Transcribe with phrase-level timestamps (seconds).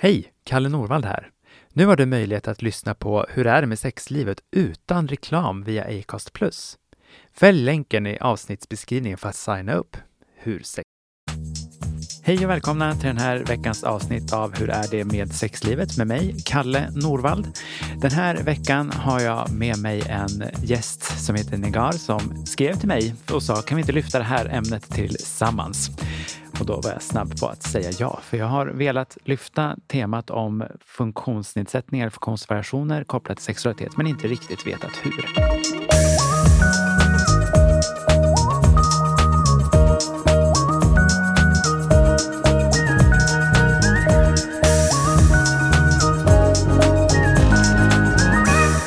[0.00, 0.32] Hej!
[0.44, 1.30] Kalle Norvald här.
[1.72, 5.84] Nu har du möjlighet att lyssna på Hur är det med sexlivet utan reklam via
[5.84, 6.30] Acast+.
[7.32, 9.96] Fäll länken i avsnittsbeskrivningen för att signa upp.
[10.36, 10.82] Hur sex...
[12.22, 16.06] Hej och välkomna till den här veckans avsnitt av Hur är det med sexlivet med
[16.06, 17.58] mig, Kalle Norvald.
[18.00, 22.88] Den här veckan har jag med mig en gäst som heter Negar som skrev till
[22.88, 25.90] mig och sa kan vi inte lyfta det här ämnet tillsammans?
[26.60, 30.30] Och då var jag snabb på att säga ja, för jag har velat lyfta temat
[30.30, 35.12] om funktionsnedsättningar, funktionsvariationer kopplat till sexualitet, men inte riktigt vetat hur.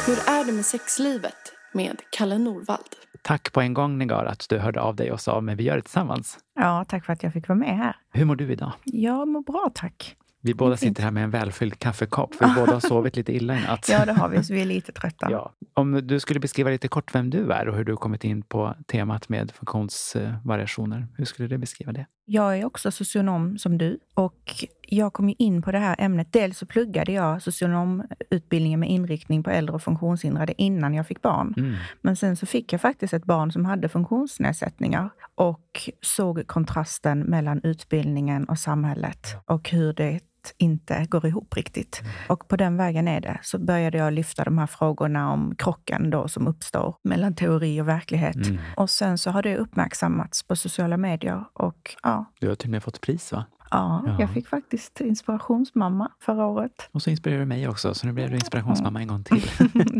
[0.05, 3.10] Hur är det med sexlivet med Kalle Norvald?
[3.21, 5.75] Tack på en gång Negar att du hörde av dig och sa men vi gör
[5.75, 6.37] det tillsammans.
[6.55, 7.95] Ja, tack för att jag fick vara med här.
[8.13, 8.71] Hur mår du idag?
[8.83, 10.15] Jag mår bra, tack.
[10.43, 13.57] Vi båda sitter här med en välfylld kaffekopp, för vi båda har sovit lite illa
[13.57, 13.89] i natt.
[13.91, 15.31] Ja, det har vi, så vi är lite trötta.
[15.31, 15.53] Ja.
[15.73, 18.75] Om du skulle beskriva lite kort vem du är och hur du kommit in på
[18.87, 22.05] temat med funktionsvariationer, hur skulle du beskriva det?
[22.25, 26.33] Jag är också socionom som du och jag kom in på det här ämnet.
[26.33, 31.53] Dels så pluggade jag socionomutbildningen med inriktning på äldre och funktionshindrade innan jag fick barn.
[31.57, 31.75] Mm.
[32.01, 37.61] Men sen så fick jag faktiskt ett barn som hade funktionsnedsättningar och såg kontrasten mellan
[37.63, 40.19] utbildningen och samhället och hur det
[40.57, 42.01] inte går ihop riktigt.
[42.29, 43.39] Och på den vägen är det.
[43.43, 47.87] Så började jag lyfta de här frågorna om krocken då som uppstår mellan teori och
[47.87, 48.35] verklighet.
[48.47, 48.57] Mm.
[48.77, 52.71] Och sen så har det uppmärksammats på sociala medier och ja, Du har till och
[52.71, 53.45] med fått pris va?
[53.71, 54.15] ja, Ja.
[54.19, 56.89] jag fick faktiskt inspirationsmamma förra året.
[56.91, 59.41] Och så inspirerar du mig också, så nu blev du inspirationsmamma en gång till.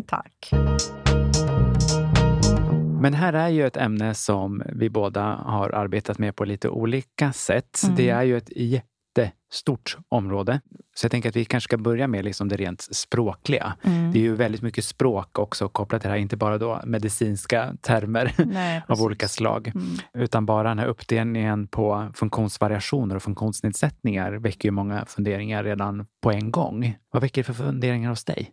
[0.08, 0.52] Tack.
[3.02, 7.34] Men här är ju ett ämne som vi båda har arbetat med på lite olika
[7.34, 7.82] sätt.
[7.84, 7.96] Mm.
[7.96, 8.50] Det är ju ett
[9.52, 10.62] jättestort område.
[10.96, 13.74] Så jag tänker att vi kanske ska börja med liksom det rent språkliga.
[13.84, 14.12] Mm.
[14.12, 17.76] Det är ju väldigt mycket språk också kopplat till det här, inte bara då medicinska
[17.82, 19.68] termer Nej, av olika slag.
[19.68, 19.88] Mm.
[20.14, 26.32] Utan bara den här uppdelningen på funktionsvariationer och funktionsnedsättningar väcker ju många funderingar redan på
[26.32, 26.98] en gång.
[27.12, 28.52] Vad väcker det för funderingar hos dig?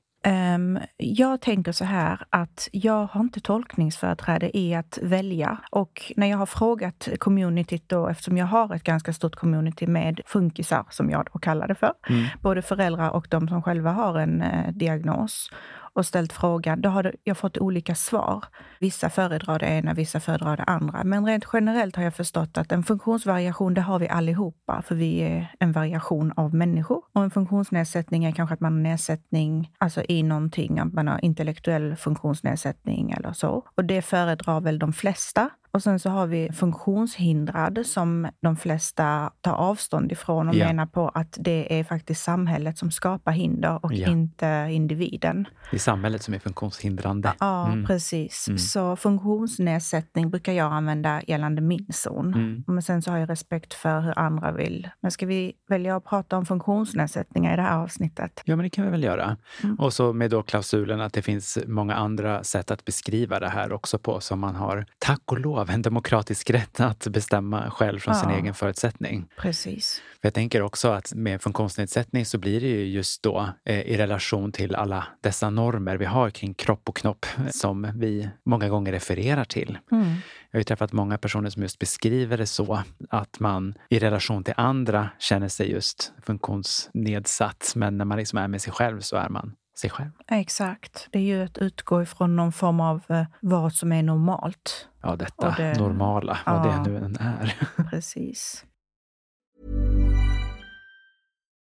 [0.58, 5.58] Ehm, jag tänker så här att jag har inte tolkningsföreträde i att välja.
[5.70, 10.20] Och när jag har frågat communityt då, eftersom jag har ett ganska stort community med
[10.26, 12.24] funkisar, som jag då kallar det för, Mm.
[12.42, 15.50] både föräldrar och de som själva har en eh, diagnos,
[15.98, 18.44] och ställt frågan, då har jag fått olika svar.
[18.80, 21.04] Vissa föredrar det ena, vissa föredrar det andra.
[21.04, 25.20] Men rent generellt har jag förstått att en funktionsvariation, det har vi allihopa, för vi
[25.20, 27.02] är en variation av människor.
[27.12, 31.24] Och en funktionsnedsättning är kanske att man har nedsättning alltså i någonting, att man har
[31.24, 33.64] intellektuell funktionsnedsättning eller så.
[33.76, 35.50] Och det föredrar väl de flesta.
[35.78, 40.66] Och sen så har vi funktionshindrad som de flesta tar avstånd ifrån och Ja.
[40.66, 44.08] menar på att det är faktiskt samhället som skapar hinder och Ja.
[44.10, 45.48] inte individen.
[45.70, 47.32] Det är samhället som är funktionshindrande.
[47.40, 47.84] Ja, Mm.
[47.86, 48.48] precis.
[48.48, 48.58] Mm.
[48.58, 52.34] Så funktionsnedsättning brukar jag använda gällande min zon.
[52.34, 52.64] Mm.
[52.66, 54.88] Men sen så har jag respekt för hur andra vill.
[55.00, 58.42] Men ska vi välja att prata om funktionsnedsättningar i det här avsnittet?
[58.44, 59.36] Ja, men det kan vi väl göra.
[59.64, 59.76] Mm.
[59.76, 63.72] Och så med då klausulen att det finns många andra sätt att beskriva det här
[63.72, 68.14] också på som man har, tack och lov, en demokratisk rätt att bestämma själv från
[68.14, 68.36] sin Ja.
[68.38, 69.28] egen förutsättning.
[69.36, 70.02] Precis.
[70.20, 73.96] För jag tänker också att med funktionsnedsättning så blir det ju just då eh, i
[73.96, 78.92] relation till alla dessa normer vi har kring kropp och knopp som vi många gånger
[78.92, 79.78] refererar till.
[79.92, 80.14] Mm.
[80.50, 84.54] Jag har träffat många personer som just beskriver det så att man i relation till
[84.56, 87.72] andra känner sig just funktionsnedsatt.
[87.76, 90.10] Men när man liksom är med sig själv så är man sig själv.
[90.30, 91.08] Exakt.
[91.12, 94.88] Det är ju att utgå ifrån någon form av eh, vad som är normalt.
[95.02, 96.82] Ja, detta det- normala, vad Ja.
[96.84, 97.58] det nu än är.
[97.90, 98.64] Precis.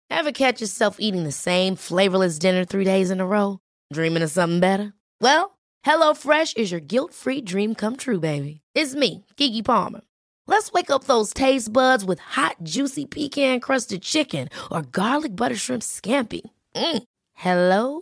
[0.09, 3.57] Ever catch yourself eating the same flavorless dinner three days in a row?
[3.94, 4.94] Dreaming of something better?
[5.22, 8.62] Well, HelloFresh is your guilt-free dream come true, baby.
[8.75, 10.02] It's me, Kiki Palmer.
[10.47, 15.81] Let's wake up those taste buds with hot, juicy pecan-crusted chicken or garlic butter shrimp
[15.84, 16.41] scampi.
[16.76, 17.03] Mm.
[17.34, 18.02] Hello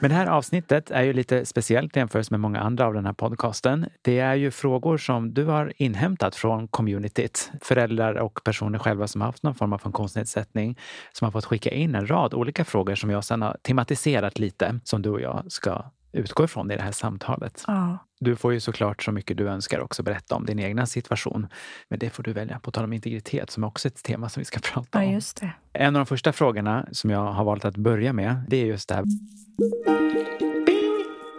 [0.00, 3.12] Men det här avsnittet är ju lite speciellt jämfört med många andra av den här
[3.12, 3.86] podcasten.
[4.02, 7.50] Det är ju frågor som du har inhämtat från communityt.
[7.62, 10.78] Föräldrar och personer själva som har haft någon form av funktionsnedsättning
[11.12, 14.80] som har fått skicka in en rad olika frågor som jag sedan har tematiserat lite
[14.84, 17.64] som du och jag ska utgå ifrån i det här samtalet.
[17.66, 17.98] Ja.
[18.20, 21.46] Du får ju såklart så mycket du önskar också berätta om din egna situation.
[21.88, 22.58] Men det får du välja.
[22.58, 25.50] På tal om integritet som är också ett tema som vi ska prata ja, om.
[25.72, 28.88] En av de första frågorna som jag har valt att börja med, det är just
[28.88, 29.04] det här.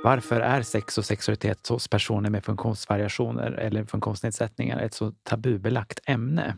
[0.03, 6.55] Varför är sex och sexualitet hos personer med funktionsvariationer eller funktionsnedsättningar ett så tabubelagt ämne?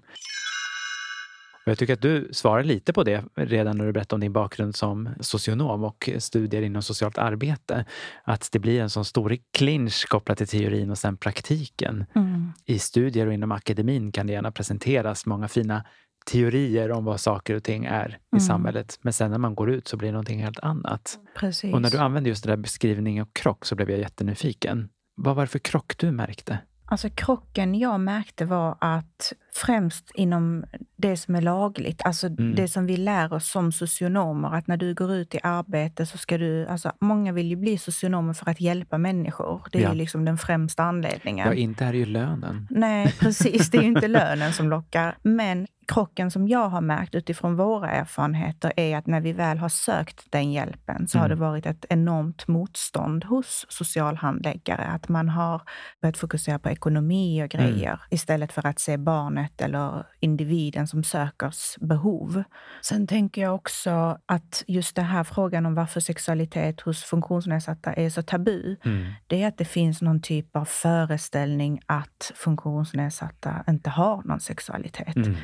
[1.70, 4.34] Och jag tycker att du svarar lite på det redan när du berättade om din
[4.34, 7.86] bakgrund som socionom och studier inom socialt arbete.
[8.24, 12.06] Att det blir en sån stor clinch kopplat till teorin och sen praktiken.
[12.16, 12.52] Mm.
[12.66, 15.86] I studier och inom akademin kan det gärna presenteras många fina
[16.32, 18.40] teorier om vad saker och ting är i Mm.
[18.40, 19.00] samhället.
[19.02, 21.20] Men sen när man går ut så blir det någonting helt annat.
[21.40, 21.74] Precis.
[21.74, 24.90] Och när du använde just det där beskrivning och krock så blev jag jättenyfiken.
[25.16, 26.60] Vad var det för krock du märkte?
[26.92, 30.66] Alltså krocken jag märkte var att främst inom
[30.98, 32.56] det som är lagligt, alltså Mm.
[32.56, 36.18] det som vi lär oss som socionomer, att när du går ut i arbete så
[36.18, 39.62] ska du, alltså många vill ju bli socionomer för att hjälpa människor.
[39.72, 39.90] Det är Ja.
[39.90, 41.48] ju liksom den främsta anledningen.
[41.48, 42.68] Ja, inte är det ju lönen.
[42.70, 43.70] Nej, precis.
[43.70, 45.18] Det är ju inte lönen som lockar.
[45.24, 49.70] Men krocken som jag har märkt utifrån våra erfarenheter är att när vi väl har
[49.70, 51.38] sökt den hjälpen så har Mm.
[51.38, 54.84] det varit ett enormt motstånd hos socialhandläggare.
[54.84, 55.62] Att man har
[56.02, 61.76] börjat fokusera på ekonomi och grejer istället för att se barnet eller individen som sökers
[61.80, 62.44] behov.
[62.82, 68.10] Sen tänker jag också att just den här frågan om varför sexualitet hos funktionsnedsatta är
[68.10, 69.14] så tabu, Mm.
[69.28, 75.16] det är att det finns någon typ av föreställning att funktionsnedsatta inte har någon sexualitet.
[75.16, 75.36] Mm.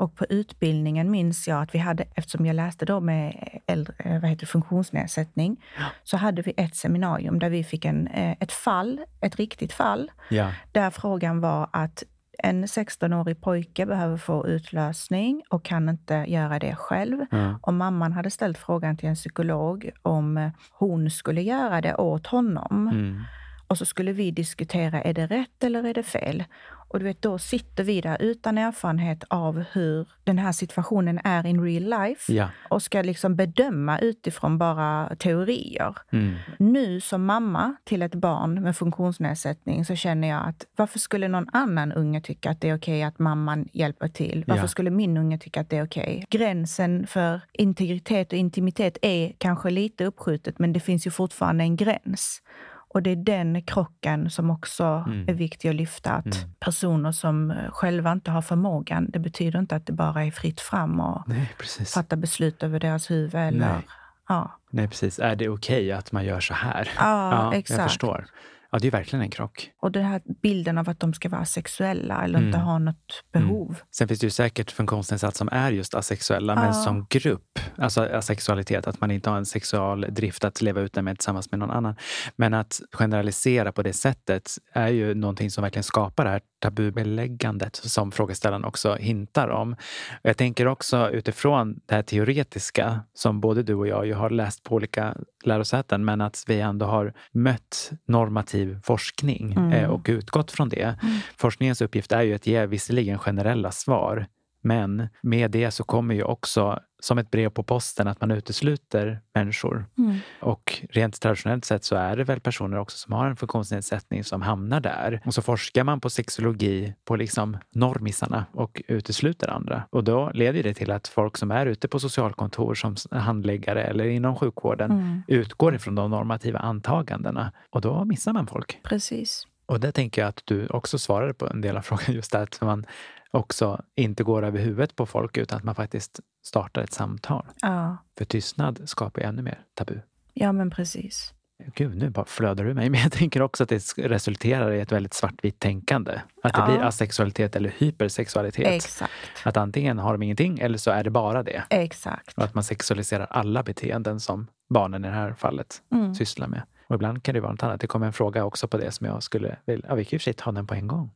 [0.00, 4.20] Och på utbildningen minns jag att vi hade, eftersom jag läste då med äldre, eh,
[4.20, 5.64] vad heter det, funktionsnedsättning,
[6.04, 10.10] så hade vi ett seminarium där vi fick en, eh, ett fall, ett riktigt fall,
[10.30, 10.52] Ja.
[10.72, 12.02] där frågan var att
[12.38, 17.18] en 16-årig pojke behöver få utlösning och kan inte göra det själv.
[17.30, 17.58] Ja.
[17.62, 22.88] Och mamman hade ställt frågan till en psykolog om hon skulle göra det åt honom.
[22.88, 23.24] Mm.
[23.68, 26.44] Och så skulle vi diskutera, är det rätt eller är det fel?
[26.90, 31.46] Och du vet, då sitter vi där utan erfarenhet av hur den här situationen är
[31.46, 32.48] in real life Ja.
[32.68, 35.94] och ska liksom bedöma utifrån bara teorier.
[36.12, 36.34] Mm.
[36.58, 41.48] Nu som mamma till ett barn med funktionsnedsättning så känner jag att varför skulle någon
[41.52, 44.44] annan unge tycka att det är okej att mamman hjälper till?
[44.46, 44.68] Varför Ja.
[44.68, 46.24] skulle min unge tycka att det är okej?
[46.30, 51.76] Gränsen för integritet och intimitet är kanske lite uppskjutet men det finns ju fortfarande en
[51.76, 52.42] gräns.
[52.88, 55.28] Och det är den krocken som också Mm.
[55.28, 56.10] är viktig att lyfta.
[56.12, 56.54] Att Mm.
[56.60, 60.60] personer som eh, själva inte har förmågan, det betyder inte att det bara är fritt
[60.60, 61.94] fram och Nej, precis.
[61.94, 63.34] fatta beslut över deras huvud.
[63.34, 63.86] Eller, Nej.
[64.28, 64.52] Ja.
[64.70, 65.18] Nej, precis.
[65.18, 66.90] Är det okej att man gör så här?
[66.98, 67.78] Ja, exakt.
[67.80, 68.26] Jag förstår.
[68.72, 69.70] Ja, det är verkligen en krock.
[69.82, 72.66] Och den här bilden av att de ska vara sexuella eller inte Mm.
[72.66, 73.76] ha något behov.
[73.90, 76.72] Sen finns det ju säkert funktionsnedsatt som är just asexuella, men Ja.
[76.72, 81.04] som grupp, alltså asexualitet, att man inte har en sexual drift att leva ut den
[81.04, 81.96] med tillsammans med någon annan.
[82.36, 87.76] Men att generalisera på det sättet är ju någonting som verkligen skapar det här tabubeläggandet
[87.76, 89.76] som frågeställaren också hintar om.
[90.22, 94.62] Jag tänker också utifrån det här teoretiska som både du och jag ju har läst
[94.62, 99.72] på olika lärosäten, men att vi ändå har mött normativ forskning Mm.
[99.72, 100.94] eh, och utgått från det.
[101.36, 104.26] Forskningens uppgift är ju att ge visserligen generella svar,
[104.60, 109.20] men med det så kommer ju också som ett brev på posten att man utesluter
[109.34, 109.86] människor.
[109.98, 110.16] Mm.
[110.40, 114.42] Och rent traditionellt sett så är det väl personer också som har en funktionsnedsättning som
[114.42, 115.20] hamnar där.
[115.26, 119.82] Och så forskar man på sexologi på liksom normisarna och utesluter andra.
[119.90, 124.04] Och då leder det till att folk som är ute på socialkontor som handläggare eller
[124.04, 125.22] inom sjukvården Mm.
[125.28, 127.52] utgår ifrån de normativa antagandena.
[127.70, 128.80] Och då missar man folk.
[128.82, 129.46] Precis.
[129.66, 132.40] Och där tänker jag att du också svarade på en del av frågan, just det
[132.40, 132.86] att man
[133.30, 137.46] också inte går över huvudet på folk utan att man faktiskt startar ett samtal.
[137.62, 137.96] Ja.
[138.18, 139.94] För tystnad skapar ännu mer tabu.
[140.34, 141.34] ja, men precis.
[141.74, 142.90] Gud, nu bara flödar du mig.
[142.90, 146.20] Men jag tänker också att det resulterar i ett väldigt svartvitt tänkande.
[146.42, 146.66] Att det Ja.
[146.66, 148.66] blir asexualitet eller hypersexualitet.
[148.66, 149.12] Exakt.
[149.44, 151.62] Att antingen har de ingenting eller så är det bara det.
[151.70, 152.38] Exakt.
[152.38, 156.14] Och att man sexualiserar alla beteenden som barnen i det här fallet Mm.
[156.14, 156.62] sysslar med.
[156.86, 157.80] Och ibland kan det vara något annat.
[157.80, 159.86] Det kommer en fråga också på det som jag skulle vilja...
[159.88, 161.10] Ja, vi kan ju ta den på en gång.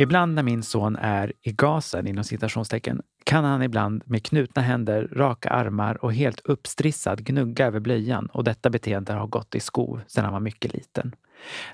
[0.00, 5.08] Ibland när min son är i gasen, inom citationstecken, kan han ibland med knutna händer,
[5.12, 10.00] raka armar och helt uppstrissad gnugga över blöjan och detta beteende har gått i skov
[10.06, 11.14] sedan han var mycket liten.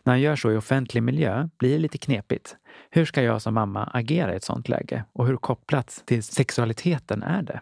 [0.03, 2.57] När han gör så i offentlig miljö blir det lite knepigt.
[2.91, 5.05] Hur ska jag som mamma agera i ett sånt läge?
[5.13, 7.61] Och hur kopplat till sexualiteten är det?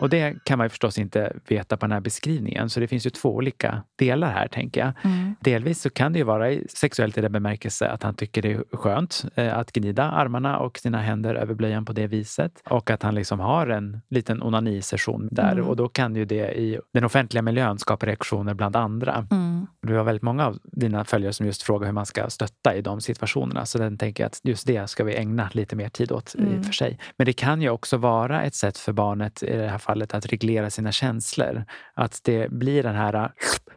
[0.00, 2.70] Och det kan man ju förstås inte veta på den här beskrivningen.
[2.70, 4.92] Så det finns ju två olika delar här, tänker jag.
[5.02, 5.34] Mm.
[5.40, 8.76] Delvis så kan det ju vara sexuellt i den bemärkelse att han tycker det är
[8.76, 12.62] skönt eh, att gnida armarna och sina händer över blöjan på det viset.
[12.70, 15.52] Och att han liksom har en liten onanisession där.
[15.52, 15.66] Mm.
[15.66, 19.26] Och då kan ju det i den offentliga miljön skapa reaktioner bland andra.
[19.30, 19.49] Mm.
[19.82, 22.82] Du har väldigt många av dina följare som just frågar hur man ska stötta i
[22.82, 23.66] de situationerna.
[23.66, 26.62] Så den tänker jag att just det ska vi ägna lite mer tid åt mm.
[26.62, 26.98] för sig.
[27.16, 30.26] Men det kan ju också vara ett sätt för barnet i det här fallet att
[30.26, 31.64] reglera sina känslor.
[31.94, 33.28] Att det blir den här äh,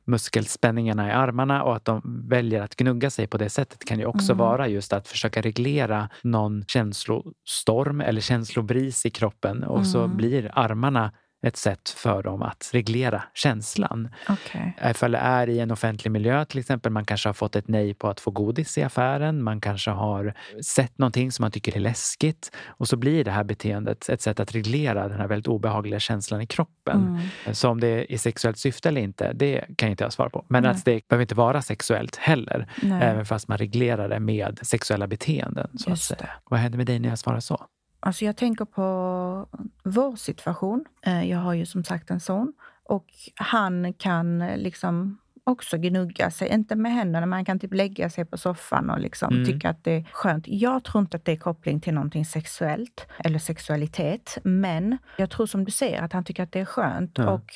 [0.05, 4.05] muskelspänningarna i armarna och att de väljer att gnugga sig på det sättet kan ju
[4.05, 4.37] också mm.
[4.37, 9.85] vara just att försöka reglera någon känslostorm eller känslobris i kroppen och mm.
[9.85, 11.11] så blir armarna
[11.43, 14.09] ett sätt för dem att reglera känslan.
[14.29, 14.91] Okay.
[14.91, 17.93] Ifall det är i en offentlig miljö till exempel, man kanske har fått ett nej
[17.93, 20.33] på att få godis i affären, man kanske har
[20.63, 24.39] sett någonting som man tycker är läskigt och så blir det här beteendet ett sätt
[24.39, 27.19] att reglera den här väldigt obehagliga känslan i kroppen.
[27.45, 27.55] Mm.
[27.55, 30.45] Så om det är sexuellt syfte eller inte, det kan inte jag svara på.
[30.47, 33.03] Men att det behöver inte vara sexuellt heller, nej.
[33.03, 35.69] även fast man reglerar det med sexuella beteenden.
[35.77, 36.21] Så att.
[36.49, 37.65] Vad händer med dig när jag svarar så?
[38.05, 39.47] Alltså jag tänker på
[39.83, 40.85] vår situation.
[41.01, 43.05] Eh, jag har ju som sagt en son och
[43.35, 48.25] han kan liksom också gnugga sig, inte med händerna, men han kan typ lägga sig
[48.25, 49.45] på soffan och liksom mm.
[49.45, 50.47] tycka att det är skönt.
[50.47, 55.45] Jag tror inte att det är koppling till någonting sexuellt eller sexualitet, men jag tror
[55.45, 57.17] som du säger att han tycker att det är skönt.
[57.17, 57.29] Ja.
[57.29, 57.53] Och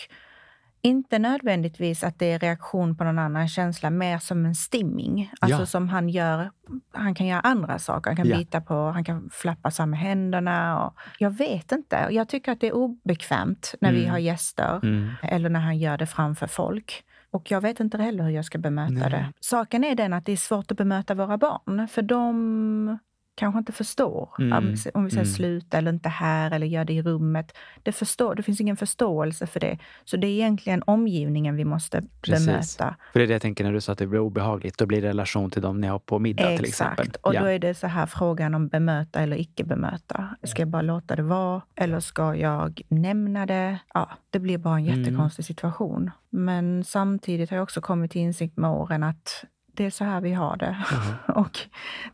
[0.81, 5.31] inte nödvändigtvis att det är reaktion på någon annan känsla, mer som en stimming.
[5.39, 5.65] Alltså ja.
[5.65, 6.51] som han gör.
[6.91, 8.09] Han kan göra andra saker.
[8.09, 8.37] Han kan ja.
[8.37, 10.85] bita på, han kan flappa med händerna.
[10.85, 12.07] Och jag vet inte.
[12.11, 14.01] Jag tycker att det är obekvämt när mm.
[14.01, 15.09] vi har gäster mm.
[15.21, 17.03] eller när han gör det framför folk.
[17.31, 19.09] Och jag vet inte heller hur jag ska bemöta Nej.
[19.09, 19.33] det.
[19.39, 22.99] Saken är den att det är svårt att bemöta våra barn, för de
[23.37, 24.29] kanske inte förstår.
[24.39, 24.57] Mm.
[24.57, 24.77] Om vi
[25.11, 25.25] säger mm.
[25.25, 27.57] sluta eller inte här eller gör det i rummet.
[27.83, 29.77] Det, förstår, det finns ingen förståelse för det.
[30.05, 32.45] Så det är egentligen omgivningen vi måste Precis.
[32.45, 32.95] bemöta.
[33.13, 34.77] För det är det jag tänker när du sa att det blir obehagligt.
[34.77, 36.57] Då blir det relation till dem ni har på middag Exakt.
[36.57, 37.05] till exempel.
[37.05, 37.25] Exakt.
[37.25, 37.41] Och ja.
[37.41, 40.35] då är det så här frågan om bemöta eller icke bemöta.
[40.43, 43.79] Ska jag bara låta det vara eller ska jag nämna det?
[43.93, 44.99] Ja, det blir bara en mm.
[44.99, 45.47] jättekonstig mm.
[45.47, 46.11] situation.
[46.29, 49.43] Men samtidigt har jag också kommit till insikt med åren att
[49.77, 50.77] det är så här vi har det.
[50.91, 51.15] Mm.
[51.27, 51.59] och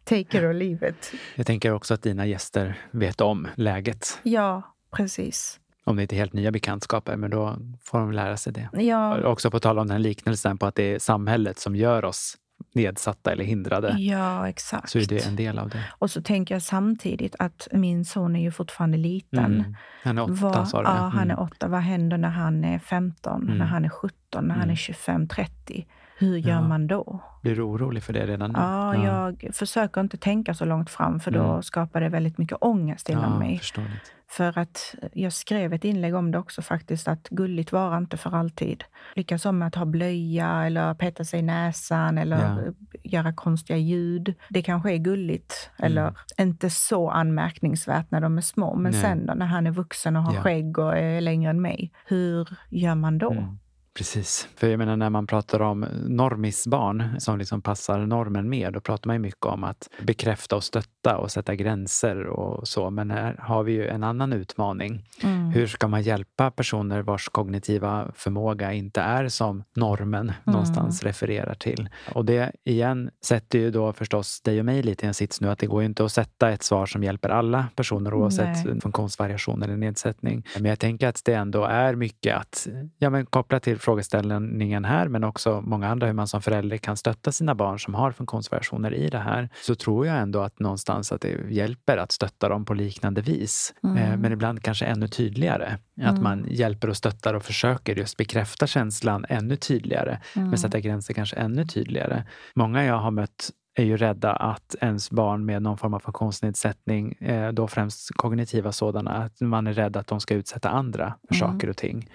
[0.04, 1.14] take it or leave it.
[1.36, 4.20] Jag tänker också att dina gäster vet om läget.
[4.24, 5.60] Ja, precis.
[5.86, 8.70] Om det inte är helt nya bekantskaper, men då får de lära sig det.
[8.74, 9.24] Ja.
[9.24, 12.38] Också på tal om den här liknelsen på att det är samhället som gör oss
[12.74, 13.96] nedsatta eller hindrade.
[13.98, 14.90] Ja, exakt.
[14.90, 15.84] Så är det en del av det.
[16.00, 19.46] Och så tänker jag samtidigt att min son är ju fortfarande liten.
[19.46, 19.76] Mm.
[20.04, 20.88] Han är åtta, sa du?
[20.88, 21.40] Ja, han är mm.
[21.40, 21.68] åtta.
[21.68, 23.58] Vad händer när han är 15, mm.
[23.58, 25.86] när han är 17, när han är 25, 30?
[26.18, 26.62] Hur gör ja.
[26.62, 27.20] man då?
[27.42, 28.60] Blir du orolig för det redan nu?
[28.60, 31.64] Ja, ja, jag försöker inte tänka så långt fram för då mm.
[31.64, 33.58] skapar det väldigt mycket ångest inom ja, mig.
[33.58, 34.14] Förståeligt.
[34.30, 38.36] För att jag skrev ett inlägg om det också faktiskt, att gulligt var inte för
[38.36, 38.84] alltid.
[39.16, 42.74] Likaså med att ha blöja eller peta sig i näsan eller ja.
[43.04, 44.34] göra konstiga ljud.
[44.50, 45.92] Det kanske är gulligt mm.
[45.92, 48.76] eller inte så anmärkningsvärt när de är små.
[48.76, 49.02] Men Nej.
[49.02, 50.42] sen då, när han är vuxen och har ja.
[50.42, 53.32] skägg och är längre än mig, hur gör man då?
[53.32, 53.60] Mm.
[53.98, 54.48] Precis.
[54.56, 59.08] För jag menar när man pratar om normisbarn som liksom passar normen mer, då pratar
[59.08, 62.90] man ju mycket om att bekräfta och stötta och sätta gränser och så.
[62.90, 65.04] Men här har vi ju en annan utmaning.
[65.24, 65.50] Mm.
[65.50, 70.34] Hur ska man hjälpa personer vars kognitiva förmåga inte är som normen mm.
[70.46, 71.90] någonstans refererar till?
[72.14, 75.50] Och det igen sätter ju då förstås dig och mig lite i en sits nu
[75.50, 78.82] att det går ju inte att sätta ett svar som hjälper alla personer oavsett Nej.
[78.82, 80.44] funktionsvariation eller nedsättning.
[80.56, 85.08] Men jag tänker att det ändå är mycket att ja, men koppla till frågeställningen här,
[85.08, 88.94] men också många andra, hur man som förälder kan stötta sina barn som har funktionsvariationer
[88.94, 92.66] i det här, så tror jag ändå att någonstans att det hjälper att stötta dem
[92.66, 93.74] på liknande vis.
[93.84, 93.98] Mm.
[93.98, 95.78] Eh, men ibland kanske ännu tydligare.
[95.98, 96.14] Mm.
[96.14, 100.50] Att man hjälper och stöttar och försöker just bekräfta känslan ännu tydligare, mm.
[100.50, 102.24] men sätta gränser kanske ännu tydligare.
[102.56, 107.12] Många jag har mött är ju rädda att ens barn med någon form av funktionsnedsättning,
[107.12, 111.36] eh, då främst kognitiva sådana, att man är rädd att de ska utsätta andra för
[111.36, 111.52] mm.
[111.52, 112.10] saker och ting.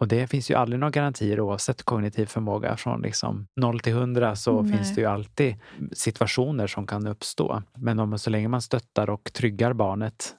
[0.00, 2.76] Och det finns ju aldrig några garantier oavsett kognitiv förmåga.
[2.76, 4.72] Från liksom 0 till 100 så Nej.
[4.72, 5.56] finns det ju alltid
[5.92, 7.62] situationer som kan uppstå.
[7.76, 10.34] Men om, så länge man stöttar och tryggar barnet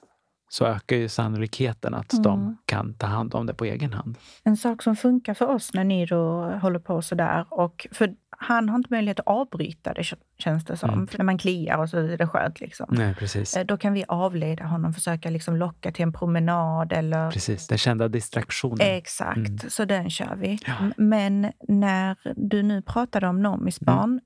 [0.48, 2.22] så ökar ju sannolikheten att Mm.
[2.22, 4.18] de kan ta hand om det på egen hand.
[4.44, 8.68] En sak som funkar för oss när ni då håller på sådär, och för han
[8.68, 10.04] har inte möjlighet att avbryta det
[10.38, 10.90] känns det som.
[10.90, 11.08] Mm.
[11.18, 12.86] När man kliar och så är det skönt liksom.
[12.90, 13.56] Nej, precis.
[13.56, 17.78] Eh, Då kan vi avleda honom, försöka liksom locka till en promenad eller Precis, den
[17.78, 18.78] kända distraktionen.
[18.80, 19.58] Exakt, Mm.
[19.68, 20.58] så den kör vi.
[20.66, 20.74] Ja.
[20.96, 23.96] Men när du nu pratade om Nomis Mm.
[23.96, 24.20] barn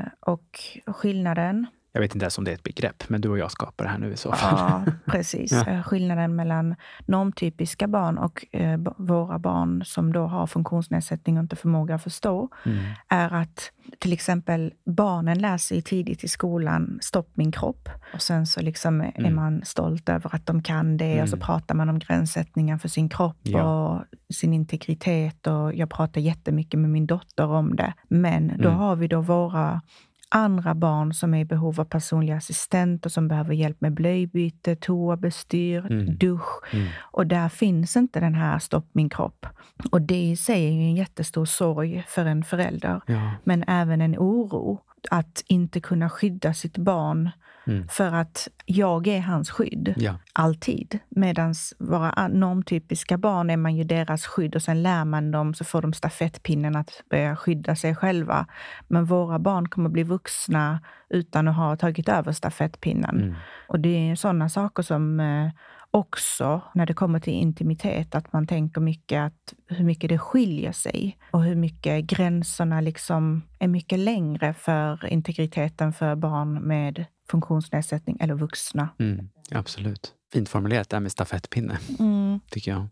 [0.00, 0.60] eh, och
[0.94, 3.84] skillnaden Jag vet inte ens om det är ett begrepp, men du och jag skapar
[3.84, 4.84] det här nu i så fall.
[4.86, 5.52] Ja, precis.
[5.52, 5.66] Ja.
[5.66, 6.74] Eh, Skillnaden mellan
[7.06, 12.48] normtypiska barn och eh, våra barn som då har funktionsnedsättning och inte förmåga att förstå,
[12.66, 12.78] Mm.
[13.08, 17.88] är att till exempel barnen lär sig tidigt i skolan stopp min kropp.
[18.14, 19.34] Och sen så liksom är Mm.
[19.34, 21.46] man stolt över att de kan det och så Mm.
[21.46, 23.62] pratar man om gränssättningar för sin kropp Ja.
[23.62, 24.04] och
[24.34, 25.46] sin integritet.
[25.46, 27.92] Och jag pratar jättemycket med min dotter om det.
[28.08, 28.74] Men då Mm.
[28.80, 29.80] har vi då våra
[30.28, 34.76] andra barn som är i behov av personlig assistent och som behöver hjälp med blöjbyte,
[34.76, 36.16] toabestyr, Mm.
[36.16, 36.74] dusch.
[36.74, 36.88] Mm.
[37.00, 39.46] Och där finns inte den här stopp min kropp.
[39.90, 43.00] Och det i sig är ju en jättestor sorg för en förälder.
[43.06, 43.30] Ja.
[43.44, 44.80] Men även en oro
[45.10, 47.30] att inte kunna skydda sitt barn
[47.68, 47.88] Mm.
[47.88, 49.94] för att jag är hans skydd.
[49.96, 50.14] Ja.
[50.32, 50.98] Alltid.
[51.08, 55.64] Medan våra normtypiska barn är man ju deras skydd och sen lär man dem så
[55.64, 58.46] får de stafettpinnen att börja skydda sig själva.
[58.88, 63.20] Men våra barn kommer bli vuxna utan att ha tagit över stafettpinnen.
[63.20, 63.34] Mm.
[63.68, 65.50] Och det är sådana saker som eh,
[65.90, 70.72] också, när det kommer till intimitet, att man tänker mycket att hur mycket det skiljer
[70.72, 78.16] sig och hur mycket gränserna liksom är mycket längre för integriteten för barn med funktionsnedsättning
[78.20, 78.88] eller vuxna.
[78.98, 79.28] Mm.
[79.50, 80.12] Absolut.
[80.32, 82.40] Fint formulerat det här med stafettpinne, Mm.
[82.50, 82.86] tycker jag.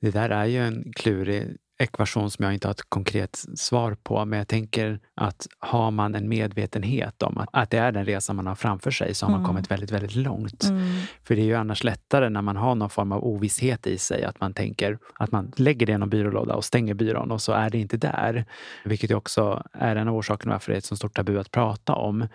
[0.00, 4.24] Det där är ju en klurig ekvation som jag inte har ett konkret svar på.
[4.24, 8.32] Men jag tänker att har man en medvetenhet om att, att det är den resa
[8.32, 9.46] man har framför sig så har man Mm.
[9.48, 10.64] kommit väldigt, väldigt långt.
[10.64, 10.82] Mm.
[11.24, 14.24] För det är ju annars lättare när man har någon form av ovisshet i sig
[14.24, 17.52] att man tänker att man lägger det i någon byrålåda och stänger byrån och så
[17.52, 18.44] är det inte där.
[18.84, 21.94] Vilket också är en av orsakerna varför det är ett så stort tabu att prata
[21.94, 22.28] om.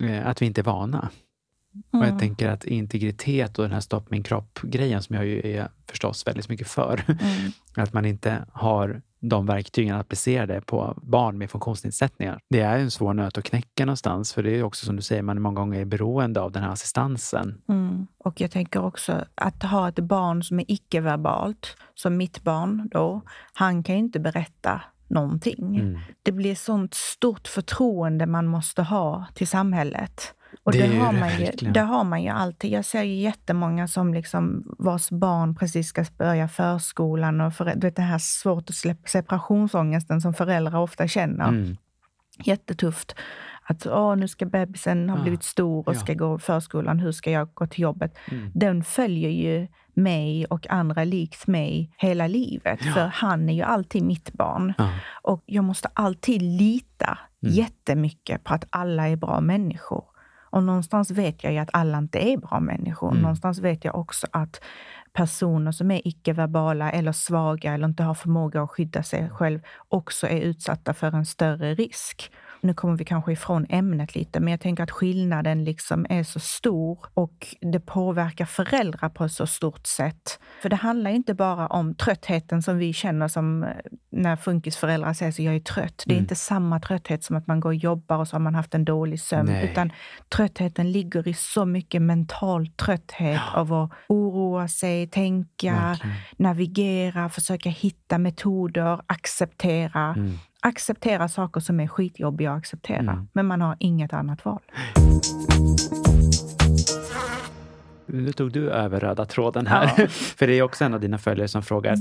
[0.00, 1.08] Eh, Att vi inte är vana.
[1.90, 2.08] Och Mm.
[2.08, 6.26] jag tänker att integritet och den här stopp min kropp-grejen som jag ju är förstås
[6.26, 7.04] väldigt mycket för.
[7.08, 7.52] Mm.
[7.76, 12.40] Att man inte har de verktygen att applicera det på barn med funktionsnedsättningar.
[12.50, 15.22] Det är en svår nöt att knäcka någonstans, för det är också som du säger,
[15.22, 17.62] man är många gånger beroende av den här assistansen.
[17.68, 18.06] Mm.
[18.18, 23.22] Och jag tänker också att ha ett barn som är icke-verbalt, som mitt barn då,
[23.52, 25.76] han kan ju inte berätta någonting.
[25.80, 26.00] Mm.
[26.22, 30.34] Det blir sånt stort förtroende man måste ha till samhället.
[30.62, 32.70] Och Det det, har man ju, det har man ju alltid.
[32.70, 37.86] Jag ser ju jättemånga som liksom, vars barn precis ska börja förskolan och för, du
[37.86, 41.48] vet, det här svårt att släppa separationsångesten som föräldrar ofta känner.
[41.48, 41.76] Mm.
[42.44, 43.14] Jättetufft.
[43.70, 45.98] Att åh, nu ska bebisen ha Ah, blivit stor och ja.
[45.98, 46.98] ska gå i förskolan.
[46.98, 48.14] Hur ska jag gå till jobbet?
[48.30, 48.50] Mm.
[48.54, 52.78] Den följer ju mig och andra likt mig hela livet.
[52.82, 52.92] Ja.
[52.92, 54.72] För han är ju alltid mitt barn.
[54.78, 54.90] Ja.
[55.22, 57.54] Och jag måste alltid lita Mm.
[57.54, 60.04] jättemycket på att alla är bra människor.
[60.50, 63.10] Och någonstans vet jag ju att alla inte är bra människor.
[63.10, 63.22] Mm.
[63.22, 64.60] Någonstans vet jag också att
[65.12, 70.26] personer som är icke-verbala eller svaga eller inte har förmåga att skydda sig själv också
[70.26, 72.32] är utsatta för en större risk.
[72.60, 76.40] Nu kommer vi kanske ifrån ämnet lite, men jag tänker att skillnaden liksom är så
[76.40, 80.38] stor och det påverkar föräldrar på ett så stort sätt.
[80.62, 83.68] För det handlar inte bara om tröttheten som vi känner som eh,
[84.10, 86.02] när funkisföräldrar säger så jag är trött.
[86.06, 86.24] Det är Mm.
[86.24, 88.84] inte samma trötthet som att man går och jobbar och så har man haft en
[88.84, 89.70] dålig sömn, Nej.
[89.72, 89.92] utan
[90.36, 96.16] tröttheten ligger i så mycket mental trötthet av att oroa sig, tänka, Verkligen.
[96.36, 100.14] navigera, försöka hitta metoder, acceptera.
[100.16, 100.32] Mm.
[100.68, 102.98] Acceptera saker som är skitjobbiga att acceptera.
[102.98, 103.28] Mm.
[103.32, 104.60] Men man har inget annat val.
[108.06, 110.06] Nu tog du över röda tråden här.
[110.36, 111.96] För det är också en av dina följare som frågar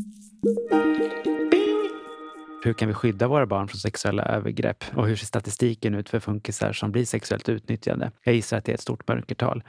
[2.67, 4.83] hur kan vi skydda våra barn från sexuella övergrepp?
[4.95, 8.11] Och hur ser statistiken ut för funkisar som blir sexuellt utnyttjade?
[8.23, 9.63] Jag gissar att det är ett stort mörkertal.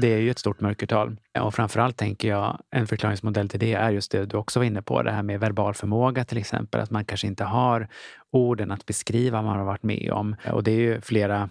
[0.00, 1.16] Det är ju ett stort mörkertal.
[1.40, 4.82] Och framförallt tänker jag en förklaringsmodell till det är just det du också var inne
[4.82, 6.80] på, det här med verbal förmåga till exempel.
[6.80, 7.88] Att man kanske inte har
[8.32, 10.36] orden att beskriva vad man har varit med om.
[10.52, 11.48] Och det är ju flera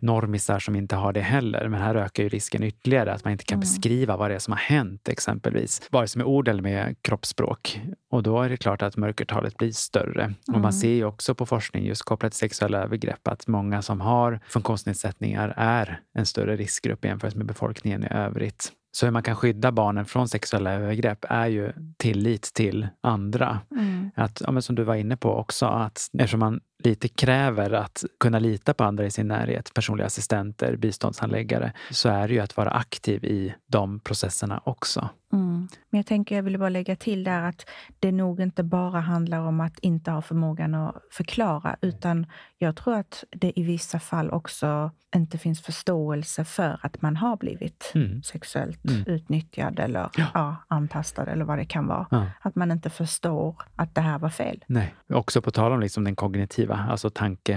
[0.00, 1.68] normisar som inte har det heller.
[1.68, 4.52] Men här ökar ju risken ytterligare att man inte kan beskriva vad det är som
[4.52, 5.88] har hänt exempelvis.
[5.90, 7.80] Vare sig med ord eller med kroppsspråk.
[8.10, 10.34] Och då är det klart att mörkertalet blir större.
[10.52, 14.00] Och man ser ju också på forskning just kopplat till sexuella övergrepp att många som
[14.00, 18.72] har funktionsnedsättningar är en större riskgrupp jämfört med befolkningen i övrigt.
[18.92, 23.60] Så hur man kan skydda barnen från sexuella övergrepp är ju tillit till andra.
[23.70, 24.10] Mm.
[24.14, 28.38] Att, ja, som du var inne på också, att eftersom man lite kräver att kunna
[28.38, 32.70] lita på andra i sin närhet, personliga assistenter, biståndshandläggare, så är det ju att vara
[32.70, 35.08] aktiv i de processerna också.
[35.32, 35.68] Mm.
[35.90, 37.66] Men jag tänker, jag vill bara lägga till där att
[38.00, 42.26] det nog inte bara handlar om att inte ha förmågan att förklara, utan
[42.58, 47.36] jag tror att det i vissa fall också inte finns förståelse för att man har
[47.36, 48.22] blivit Mm.
[48.22, 49.04] sexuellt Mm.
[49.06, 50.26] utnyttjad eller Ja.
[50.34, 50.56] ja.
[50.68, 52.06] antastad eller vad det kan vara.
[52.10, 52.26] Ja.
[52.40, 54.64] Att man inte förstår att det här var fel.
[54.66, 54.94] Nej.
[55.08, 57.10] Också på tal om liksom den kognitiva, alltså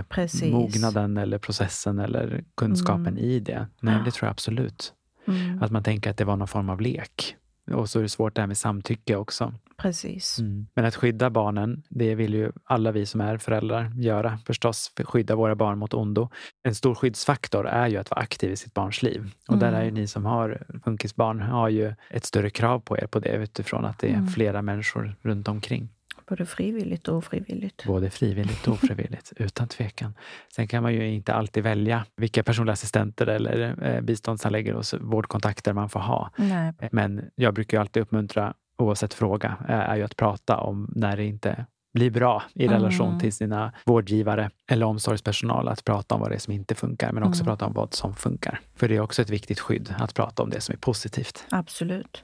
[0.09, 0.39] Precis.
[0.41, 3.17] tankemognaden eller processen eller kunskapen Mm.
[3.17, 3.67] i det.
[3.79, 4.01] Nej, Ja.
[4.05, 4.93] det tror jag absolut.
[5.27, 5.63] Mm.
[5.63, 7.35] Att man tänker att det var någon form av lek.
[7.71, 9.53] Och så är det svårt det här med samtycke också.
[9.77, 10.39] Precis.
[10.39, 10.67] Mm.
[10.73, 14.91] Men att skydda barnen, det vill ju alla vi som är föräldrar göra förstås.
[14.97, 16.29] För skydda våra barn mot ondo.
[16.63, 19.31] En stor skyddsfaktor är ju att vara aktiv i sitt barns liv.
[19.47, 19.79] Och där Mm.
[19.81, 23.29] är ju ni som har funkisbarn har ju ett större krav på er på det
[23.35, 24.27] utifrån att det är Mm.
[24.27, 25.89] flera människor runt omkring.
[26.27, 27.85] Både frivilligt och ofrivilligt.
[27.85, 30.13] Både frivilligt och ofrivilligt, utan tvekan.
[30.55, 35.73] Sen kan man ju inte alltid välja vilka personliga assistenter eller eh, biståndshandläggare och vårdkontakter
[35.73, 36.31] man får ha.
[36.35, 36.73] Nej.
[36.91, 41.17] Men jag brukar ju alltid uppmuntra, oavsett fråga, eh, är ju att prata om när
[41.17, 43.19] det inte blir bra i relation Mm.
[43.19, 45.67] till sina vårdgivare eller omsorgspersonal.
[45.67, 47.51] Att prata om vad det är som inte funkar, men också Mm.
[47.51, 48.59] prata om vad som funkar.
[48.75, 51.45] För det är också ett viktigt skydd, att prata om det som är positivt.
[51.49, 52.23] Absolut.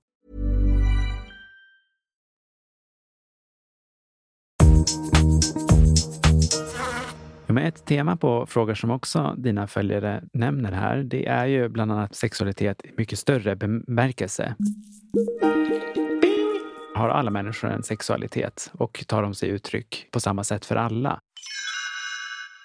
[7.53, 11.91] Men ett tema på frågor som också dina följare nämner här, det är ju bland
[11.91, 14.55] annat sexualitet i mycket större bemärkelse.
[16.95, 21.19] Har alla människor en sexualitet och tar de sig uttryck på samma sätt för alla?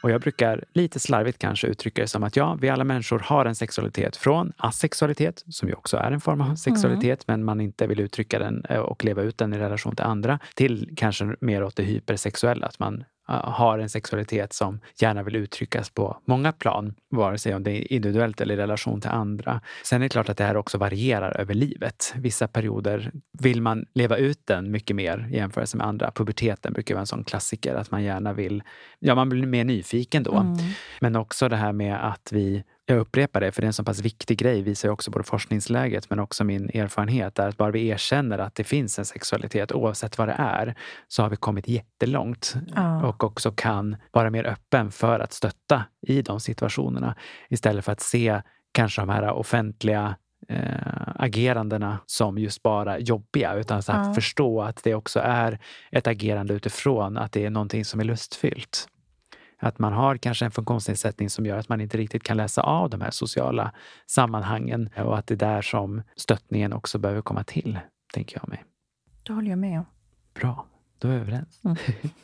[0.02, 3.44] Och jag brukar lite slarvigt kanske uttrycka det som att ja, vi alla människor har
[3.44, 7.86] en sexualitet från asexualitet, som ju också är en form av sexualitet, men man inte
[7.86, 11.62] vill uttrycka den eh, och leva ut den i relation till andra, till kanske mer
[11.62, 16.94] åt det hypersexuella, att man har en sexualitet som gärna vill uttryckas på många plan,
[17.10, 19.60] vare sig om det är individuellt eller i relation till andra.
[19.84, 22.12] Sen är det klart att det här också varierar över livet.
[22.16, 26.10] Vissa perioder vill man leva ut den mycket mer i jämförelse med andra.
[26.10, 28.62] Puberteten brukar vara en sån klassiker, att man gärna vill,
[28.98, 30.36] ja man blir mer nyfiken då.
[30.36, 30.56] Mm.
[31.00, 33.84] Men också det här med att vi jag upprepar det, för det är en så
[33.84, 37.88] pass viktig grej, visar också både forskningsläget men också min erfarenhet, är att bara vi
[37.88, 40.74] erkänner att det finns en sexualitet, oavsett vad det är,
[41.08, 42.54] så har vi kommit jättelångt.
[42.74, 43.06] Ja.
[43.08, 47.14] Och också kan vara mer öppen för att stötta i de situationerna.
[47.50, 50.16] Istället för att se kanske de här offentliga
[50.48, 54.14] eh, agerandena som just bara jobbiga, utan så att Ja.
[54.14, 55.58] förstå att det också är
[55.90, 58.88] ett agerande utifrån att det är någonting som är lustfyllt.
[59.58, 62.90] Att man har kanske en funktionsnedsättning som gör att man inte riktigt kan läsa av
[62.90, 63.72] de här sociala
[64.06, 67.78] sammanhangen och att det är där som stöttningen också behöver komma till,
[68.14, 68.64] tänker jag mig.
[69.22, 69.86] Det håller jag med om.
[70.34, 70.66] Bra,
[70.98, 71.60] då är vi överens.
[71.64, 71.76] Mm.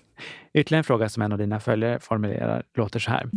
[0.54, 3.30] Ytterligare en fråga som en av dina följare formulerar låter så här.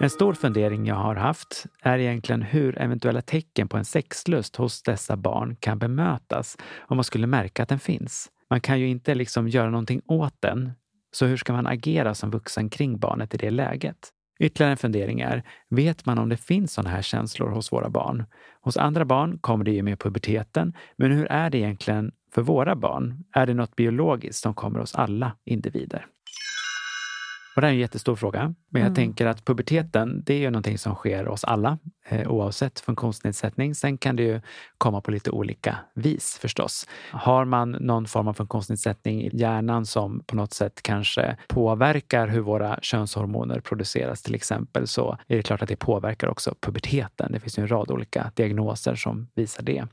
[0.00, 4.82] En stor fundering jag har haft är egentligen hur eventuella tecken på en sexlust hos
[4.82, 8.30] dessa barn kan bemötas om man skulle märka att den finns.
[8.50, 10.72] Man kan ju inte liksom göra någonting åt den,
[11.10, 14.08] så hur ska man agera som vuxen kring barnet i det läget?
[14.40, 18.24] Ytterligare en fundering är, vet man om det finns sådana här känslor hos våra barn?
[18.60, 22.76] Hos andra barn kommer det ju med puberteten, men hur är det egentligen för våra
[22.76, 23.24] barn?
[23.32, 26.06] Är det något biologiskt som kommer hos alla individer?
[27.56, 28.54] Och det är en jättestor fråga.
[28.68, 28.94] Men jag mm.
[28.94, 31.78] tänker att puberteten, det är ju någonting som sker hos alla
[32.26, 33.74] oavsett funktionsnedsättning.
[33.74, 34.40] Sen kan det ju
[34.78, 36.86] komma på lite olika vis förstås.
[37.10, 42.40] Har man någon form av funktionsnedsättning i hjärnan som på något sätt kanske påverkar hur
[42.40, 47.32] våra könshormoner produceras till exempel, så är det klart att det påverkar också puberteten.
[47.32, 49.86] Det finns ju en rad olika diagnoser som visar det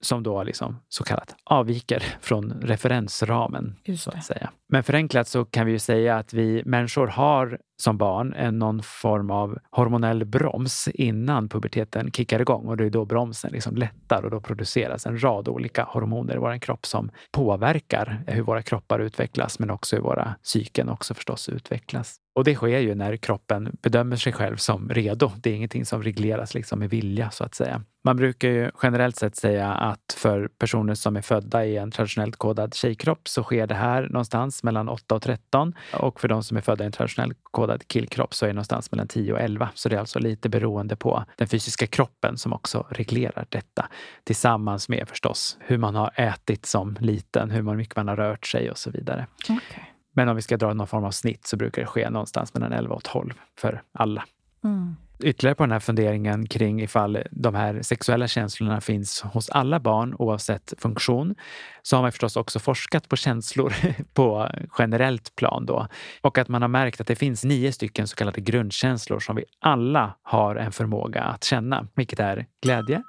[0.00, 3.76] som då liksom så kallat avviker från referensramen.
[3.98, 4.50] så att säga.
[4.68, 8.82] Men förenklat så kan vi ju säga att vi människor har som barn en någon
[8.82, 14.24] form av hormonell broms innan puberteten kickar igång och det är då bromsen liksom lättar
[14.24, 18.98] och då produceras en rad olika hormoner i vår kropp som påverkar hur våra kroppar
[18.98, 22.20] utvecklas men också hur våra psyken också förstås utvecklas.
[22.36, 25.32] Och det sker ju när kroppen bedömer sig själv som redo.
[25.36, 27.82] Det är ingenting som regleras liksom med vilja så att säga.
[28.04, 32.36] Man brukar ju generellt sett säga att för personer som är födda i en traditionellt
[32.36, 36.56] kodad tjejkropp så sker det här någonstans mellan 8 och 13 och för de som
[36.56, 39.68] är födda i en traditionellt kodad killkropp så är det någonstans mellan 10 och 11.
[39.74, 43.88] Så det är alltså lite beroende på den fysiska kroppen som också reglerar detta.
[44.24, 48.70] Tillsammans med förstås hur man har ätit som liten, hur mycket man har rört sig
[48.70, 49.26] och så vidare.
[49.42, 49.84] Okay.
[50.16, 52.72] Men om vi ska dra någon form av snitt så brukar det ske någonstans mellan
[52.72, 54.24] 11 och 12 för alla.
[54.64, 54.96] Mm.
[55.22, 60.14] Ytterligare på den här funderingen kring ifall de här sexuella känslorna finns hos alla barn
[60.18, 61.34] oavsett funktion,
[61.82, 63.74] så har man förstås också forskat på känslor
[64.14, 64.48] på
[64.78, 65.86] generellt plan då.
[66.20, 69.44] Och att man har märkt att det finns nio stycken så kallade grundkänslor som vi
[69.60, 73.02] alla har en förmåga att känna, vilket är glädje,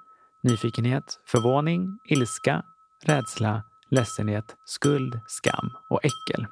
[0.44, 2.64] nyfikenhet, förvåning, ilska,
[3.06, 6.46] rädsla, ledsenhet, skuld, skam och äckel.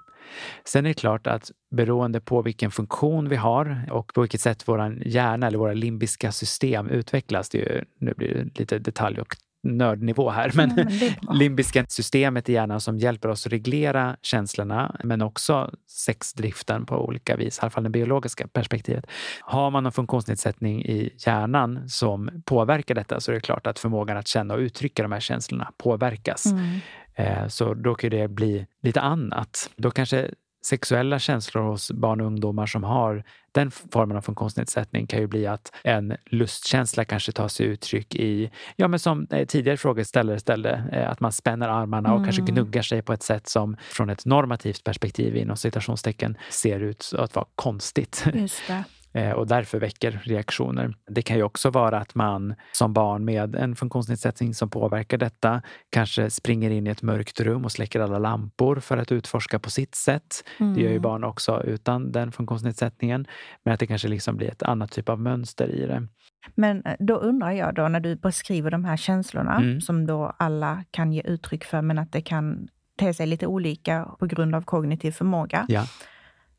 [0.66, 4.68] Sen är det klart att beroende på vilken funktion vi har och på vilket sätt
[4.68, 9.36] vår hjärna eller våra limbiska system utvecklas, det är, nu blir det lite detalj och
[9.66, 10.86] nördnivå här, men, ja,
[11.28, 17.06] men limbiska systemet i hjärnan som hjälper oss att reglera känslorna, men också sexdriften på
[17.06, 19.06] olika vis, i alla fall det biologiska perspektivet.
[19.42, 24.18] Har man någon funktionsnedsättning i hjärnan som påverkar detta så är det klart att förmågan
[24.18, 26.46] att känna och uttrycka de här känslorna påverkas.
[26.46, 26.80] Mm.
[27.16, 29.70] Eh, så då kan det bli lite annat.
[29.76, 30.30] Då kanske
[30.66, 35.48] sexuella känslor hos barn och ungdomar som har den formen av funktionsnedsättning kan ju bli
[35.48, 40.84] att en lustkänsla kanske tar sig uttryck i, ja men som eh, tidigare frågeställare ställde,
[40.92, 42.26] eh, att man spänner armarna och mm.
[42.26, 47.12] kanske gnuggar sig på ett sätt som från ett normativt perspektiv inom citationstecken ser ut
[47.18, 48.26] att vara konstigt.
[48.34, 48.84] Just det.
[49.16, 50.94] Eh, och därför väcker reaktioner.
[51.08, 55.62] Det kan ju också vara att man som barn med en funktionsnedsättning som påverkar detta
[55.90, 59.70] kanske springer in i ett mörkt rum och släcker alla lampor för att utforska på
[59.70, 60.44] sitt sätt.
[60.60, 60.74] Mm.
[60.74, 61.02] Det gör ju mm.
[61.02, 63.28] barn också utan den funktionsnedsättningen.
[63.66, 66.08] Men att det kanske liksom blir ett annat typ av mönster i det.
[66.56, 69.82] Men eh, då undrar jag då när du beskriver de här känslorna mm.
[69.82, 72.68] som då alla kan ge uttryck för men att det kan
[73.00, 75.66] te sig lite olika på grund av kognitiv förmåga.
[75.70, 75.86] Ja.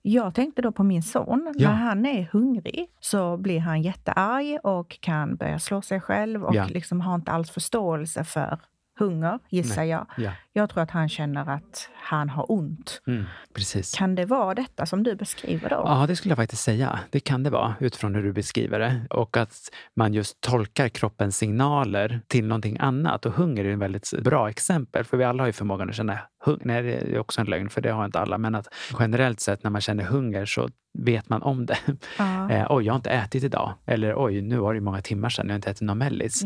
[0.08, 1.54] Jag tänkte då på min son.
[1.56, 1.68] Ja.
[1.68, 6.54] När han är hungrig så blir han jättearg och kan börja slå sig själv och
[6.54, 6.66] ja.
[6.66, 8.58] liksom har inte alls förståelse för
[8.98, 9.88] hunger, gissar Nej.
[9.88, 10.06] jag.
[10.16, 10.32] Ja.
[10.52, 13.02] Jag tror att han känner att han har ont.
[13.06, 13.94] Mm, precis.
[13.94, 15.82] Kan det vara detta som du beskriver då?
[15.84, 17.00] Ja, det skulle jag faktiskt säga.
[17.10, 19.06] Det kan det vara utifrån hur du beskriver det.
[19.10, 19.54] Och att
[19.94, 23.26] man just tolkar kroppens signaler till någonting annat.
[23.26, 26.18] Och hunger är ett väldigt bra exempel, för vi alla har ju förmågan att känna.
[26.60, 28.38] Nej, det är också en lögn, för det har inte alla.
[28.38, 31.78] Men att generellt sett när man känner hunger så vet man om det.
[32.18, 32.36] Ja.
[32.50, 33.74] Eh, oj, jag har inte ätit idag.
[33.86, 36.42] Eller oj, nu var det många timmar sedan jag inte ätit någon mellis.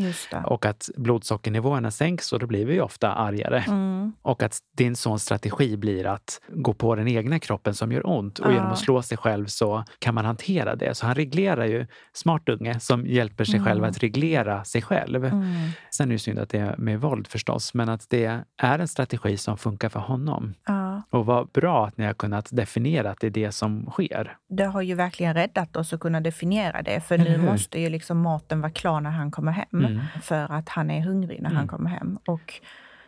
[0.46, 3.64] Och att blodsockernivåerna sänks och då blir vi ofta argare.
[3.68, 4.12] Mm.
[4.22, 8.38] Och att din sons strategi blir att gå på den egna kroppen som gör ont.
[8.38, 8.54] Och ja.
[8.54, 10.94] genom att slå sig själv så kan man hantera det.
[10.94, 13.66] Så han reglerar ju, smart unge, som hjälper sig mm.
[13.66, 15.24] själv att reglera sig själv.
[15.24, 15.68] Mm.
[15.90, 18.88] Sen är det synd att det är med våld förstås, men att det är en
[18.88, 20.54] strategi som funkar för honom.
[20.66, 21.02] Ja.
[21.10, 24.64] Och vad bra att ni har kunnat definiera att det är det som sker det
[24.64, 27.00] har ju verkligen räddat oss att kunna definiera det.
[27.00, 29.66] För nu måste ju liksom maten vara klar när han kommer hem.
[29.72, 30.00] Mm.
[30.22, 31.56] För att han är hungrig när mm.
[31.56, 32.18] han kommer hem.
[32.26, 32.60] Och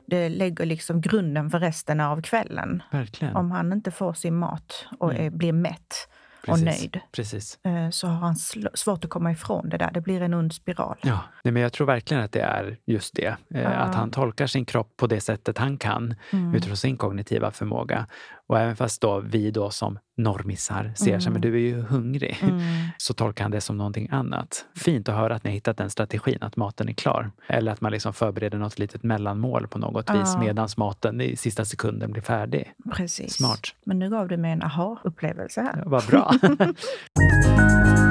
[0.06, 2.82] det lägger liksom grunden för resten av kvällen.
[2.90, 3.36] Verkligen.
[3.36, 5.26] Om han inte får sin mat och mm.
[5.26, 6.08] är, blir mätt,
[6.46, 6.62] Precis.
[6.62, 7.59] och nöjd, Precis.
[7.64, 8.37] Eh, så har han
[8.74, 9.90] svårt att komma ifrån det där.
[9.90, 10.96] Det blir en ond spiral.
[11.02, 13.37] Ja, Nej, men jag tror verkligen att det är just det.
[13.48, 13.68] Ja.
[13.68, 16.55] Att han tolkar sin kropp på det sättet han kan mm.
[16.55, 18.07] utifrån sin kognitiva förmåga.
[18.48, 22.38] Och även fast då vi då som normisar ser sig, men du är ju hungrig.
[22.42, 22.61] Mm.
[22.98, 24.64] Så tolkar han det som någonting annat.
[24.76, 27.31] Fint att höra att ni har hittat den strategin, att maten är klar.
[27.46, 30.18] Eller att man liksom förbereder något litet mellanmål på något Ja.
[30.20, 32.72] vis medan maten i sista sekunden blir färdig.
[32.94, 33.35] Precis.
[33.35, 33.61] Smart.
[33.85, 35.76] Men nu gav du mig en aha-upplevelse här.
[35.85, 36.33] Ja, Vad bra.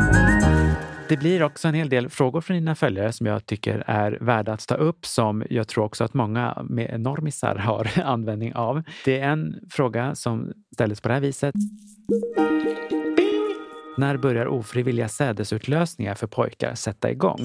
[1.11, 4.53] Det blir också en hel del frågor från dina följare som jag tycker är värda
[4.53, 8.83] att ta upp som jag tror också att många med normisar har användning av.
[9.05, 11.55] Det är en fråga som ställdes på det här viset.
[13.97, 17.39] När börjar ofrivilliga sädesutlösningar för pojkar sätta igång?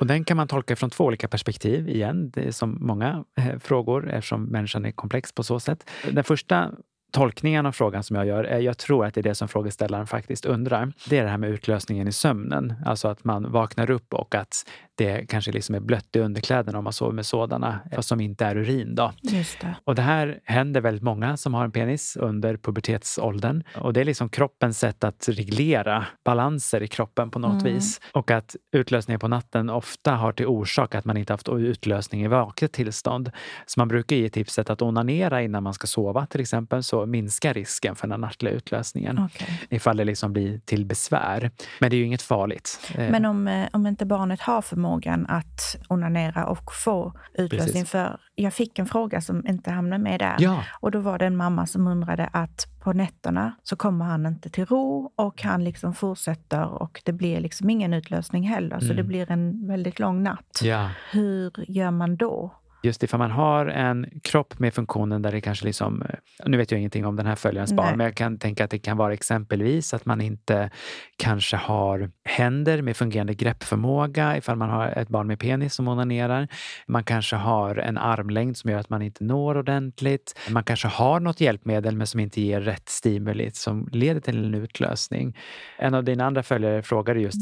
[0.00, 2.30] Och den kan man tolka från två olika perspektiv igen.
[2.30, 5.90] Det är som många eh, frågor eftersom människan är komplex på så sätt.
[6.10, 6.70] Den första
[7.10, 10.06] tolkningen av frågan som jag gör är, jag tror att det är det som frågeställaren
[10.06, 10.92] faktiskt undrar.
[11.08, 12.74] Det är det här med utlösningen i sömnen.
[12.86, 16.84] Alltså att man vaknar upp och att det kanske liksom är blött i underkläderna om
[16.84, 18.94] man sover med sådana, fast som inte är urin.
[18.94, 19.12] Då.
[19.22, 19.74] Det.
[19.84, 23.62] Och det här händer väldigt många som har en penis under pubertetsåldern.
[23.74, 27.74] Och det är liksom kroppens sätt att reglera balanser i kroppen på något Mm.
[27.74, 28.00] vis.
[28.12, 32.28] Och att utlösningen på natten ofta har till orsak att man inte haft utlösning i
[32.28, 33.30] vaket tillstånd.
[33.66, 37.54] Så man brukar ge tipset att onanera innan man ska sova till exempel, så minskar
[37.54, 39.18] risken för den nattliga utlösningen.
[39.18, 39.60] Okej.
[39.70, 41.50] Ifall det liksom blir till besvär.
[41.78, 42.90] Men det är ju inget farligt.
[42.94, 47.90] Eh, Men om, eh, om inte barnet har förmågan att onanera och få utlösning Precis.
[47.90, 48.20] för...
[48.34, 50.36] Jag fick en fråga som inte hamnade med där.
[50.38, 54.26] Ja, Och då var det en mamma som undrade att på nätterna så kommer han
[54.26, 58.78] inte till ro och han liksom fortsätter och det blir liksom ingen utlösning heller.
[58.78, 58.96] Så Mm.
[58.96, 60.60] det blir en väldigt lång natt.
[60.62, 60.90] ja.
[61.10, 62.54] Hur gör man då?
[62.82, 66.04] Just ifall man har en kropp med funktionen där det kanske liksom,
[66.46, 68.78] nu vet jag ingenting om den här följarens barn, men jag kan tänka att det
[68.78, 70.70] kan vara exempelvis att man inte
[71.16, 76.48] kanske har händer med fungerande greppförmåga ifall man har ett barn med penis som onanerar.
[76.86, 80.38] Man kanske har en armlängd som gör att man inte når ordentligt.
[80.48, 84.54] Man kanske har något hjälpmedel men som inte ger rätt stimuli som leder till en
[84.54, 85.36] utlösning.
[85.78, 87.40] En av dina andra följare frågade just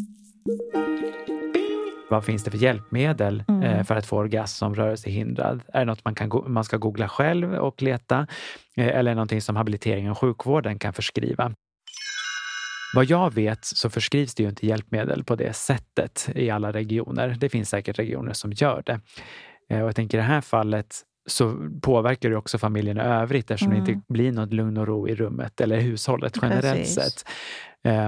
[2.10, 3.62] vad finns det för hjälpmedel Mm.
[3.62, 5.62] eh, för att få orgasm som rörelsehindrad?
[5.72, 8.26] Är det något man, kan, man ska googla själv och leta?
[8.76, 11.52] Eh, eller är det någonting som habiliteringen och sjukvården kan förskriva?
[12.94, 17.36] Vad jag vet så förskrivs det ju inte hjälpmedel på det sättet i alla regioner.
[17.40, 19.00] Det finns säkert regioner som gör det.
[19.70, 20.96] Eh, och jag tänker i det här fallet
[21.28, 23.84] så påverkar det också familjen i övrigt eftersom Mm.
[23.84, 26.94] det inte blir något lugn och ro i rummet eller hushållet generellt Precis.
[26.94, 27.24] sett.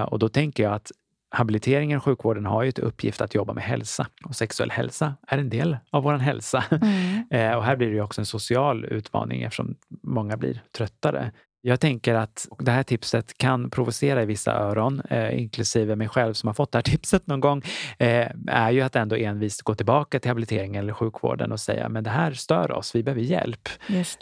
[0.08, 0.90] Och då tänker jag att
[1.30, 5.38] habiliteringen och sjukvården har ju ett uppgift att jobba med hälsa och sexuell hälsa är
[5.38, 6.64] en del av vår hälsa.
[6.70, 7.10] Mm.
[7.30, 11.32] Eh, och här blir det ju också en social utmaning eftersom många blir tröttare.
[11.62, 16.34] Jag tänker att det här tipset kan provocera i vissa öron, eh, inklusive mig själv
[16.34, 17.62] som har fått det här tipset någon gång,
[17.98, 22.04] eh, är ju att ändå envist gå tillbaka till habiliteringen eller sjukvården och säga men
[22.04, 23.68] det här stör oss, vi behöver hjälp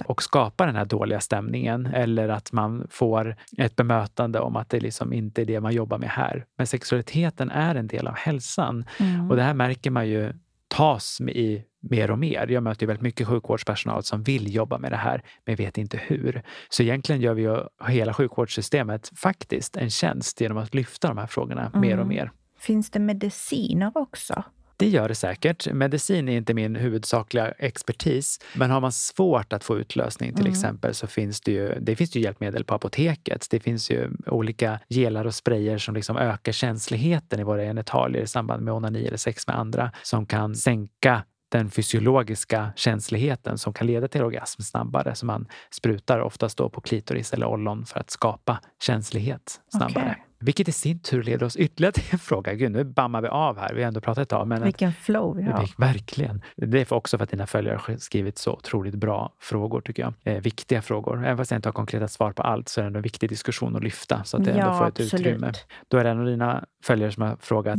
[0.05, 4.81] och skapa den här dåliga stämningen eller att man får ett bemötande om att det
[4.81, 6.45] liksom inte är det man jobbar med här.
[6.59, 9.31] Men sexualiteten är en del av hälsan Mm.
[9.31, 10.33] och det här märker man ju
[10.79, 12.47] tas i mer och mer.
[12.49, 16.43] Jag möter väldigt mycket sjukvårdspersonal som vill jobba med det här, men vet inte hur.
[16.69, 17.57] Så egentligen gör vi ju
[17.89, 22.09] hela sjukvårdssystemet faktiskt en tjänst genom att lyfta de här frågorna mer och Mm.
[22.09, 22.31] mer.
[22.59, 24.43] Finns det mediciner också?
[24.79, 25.73] Det gör det säkert.
[25.73, 28.41] Medicin är inte min huvudsakliga expertis.
[28.55, 30.53] Men har man svårt att få utlösning till Mm.
[30.53, 33.47] exempel så finns det ju, det finns ju hjälpmedel på apoteket.
[33.51, 38.27] Det finns ju olika gelar och sprayer som liksom ökar känsligheten i våra genitalier i
[38.27, 43.87] samband med onani eller sex med andra som kan sänka den fysiologiska känsligheten som kan
[43.87, 45.15] leda till orgasm snabbare.
[45.15, 50.05] Så man sprutar oftast då på klitoris eller ollon för att skapa känslighet snabbare.
[50.13, 50.25] Okej.
[50.41, 52.55] Vilket i sin tur leder oss ytterligare till en fråga.
[52.55, 53.75] Gud, nu bammar vi av här.
[53.75, 54.47] Vi har ändå pratat ett tag.
[54.49, 55.61] Men att- Vilken flow vi har.
[55.61, 56.43] det- Verkligen.
[56.57, 60.03] Det är för också för att dina följare har skrivit så otroligt bra frågor, tycker
[60.03, 60.15] jag.
[60.37, 61.25] Eh, viktiga frågor.
[61.25, 63.29] Även fast jag inte har konkreta svar på allt så är det ändå en viktig
[63.29, 65.15] diskussion att lyfta så att det ändå Ja, får ett absolut.
[65.27, 65.53] utrymme.
[65.89, 67.79] Då är det en av dina följare som har frågat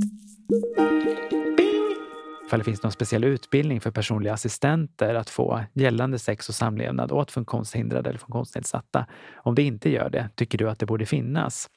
[2.45, 7.11] ifall det finns någon speciell utbildning för personliga assistenter att få gällande sex och samlevnad
[7.11, 9.05] åt funktionshindrade eller funktionsnedsatta.
[9.35, 11.67] Om det inte gör det, tycker du att det borde finnas?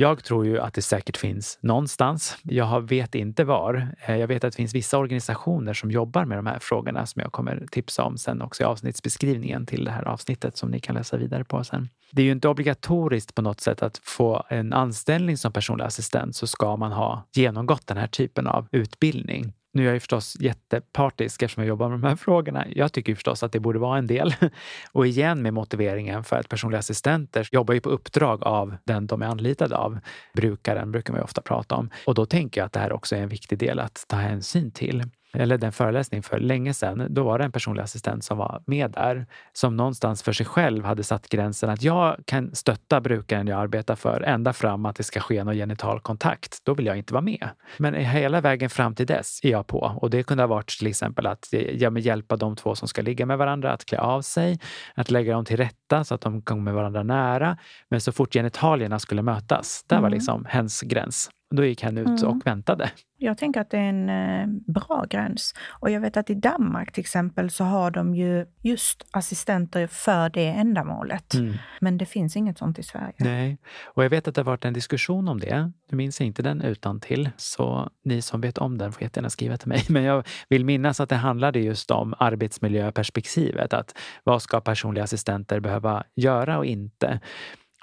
[0.00, 2.36] Jag tror ju att det säkert finns någonstans.
[2.42, 3.88] Jag vet inte var.
[4.06, 7.22] Eh, jag vet att det finns vissa organisationer som jobbar med de här frågorna som
[7.22, 10.94] jag kommer tipsa om sen också i avsnittsbeskrivningen till det här avsnittet som ni kan
[10.94, 11.88] läsa vidare på sen.
[12.10, 16.36] Det är ju inte obligatoriskt på något sätt att få en anställning som personlig assistent
[16.36, 19.52] så ska man ha genomgått den här typen av utbildning.
[19.78, 22.66] Nu är jag ju förstås jättepartisk eftersom jag jobbar med de här frågorna.
[22.68, 24.34] Jag tycker ju förstås att det borde vara en del.
[24.92, 29.22] Och igen med motiveringen för att personliga assistenter jobbar ju på uppdrag av den de
[29.22, 29.98] är anlitade av.
[30.34, 31.90] Brukaren brukar man ju ofta prata om.
[32.06, 34.70] Och då tänker jag att det här också är en viktig del att ta hänsyn
[34.70, 38.62] till eller den föreläsning för länge sedan, då var det en personlig assistent som var
[38.66, 43.46] med där som någonstans för sig själv hade satt gränsen att jag kan stötta brukaren
[43.46, 46.58] jag arbetar för ända fram att det ska ske någon genital kontakt.
[46.64, 47.48] Då vill jag inte vara med.
[47.76, 50.86] Men hela vägen fram till dess är jag på och det kunde ha varit till
[50.86, 54.58] exempel att ja, hjälpa de två som ska ligga med varandra att klä av sig,
[54.94, 57.58] att lägga dem till rätta så att de kommer varandra nära.
[57.88, 60.12] Men så fort genitalierna skulle mötas, där var mm.
[60.12, 61.30] liksom hens gräns.
[61.50, 62.24] Då gick han ut mm.
[62.24, 62.90] och väntade.
[63.16, 65.54] Jag tänker att det är en eh, bra gräns.
[65.68, 70.30] Och jag vet att i Danmark till exempel så har de ju just assistenter för
[70.30, 71.34] det ändamålet.
[71.34, 71.54] Mm.
[71.80, 73.14] Men det finns inget sånt i Sverige.
[73.16, 75.72] Nej, och jag vet att det har varit en diskussion om det.
[75.90, 79.30] Nu minns jag inte den utan till så ni som vet om den får jättegärna
[79.30, 79.84] skriva till mig.
[79.88, 83.72] Men jag vill minnas att det handlade just om arbetsmiljöperspektivet.
[83.72, 87.20] Att vad ska personliga assistenter behöva göra och inte?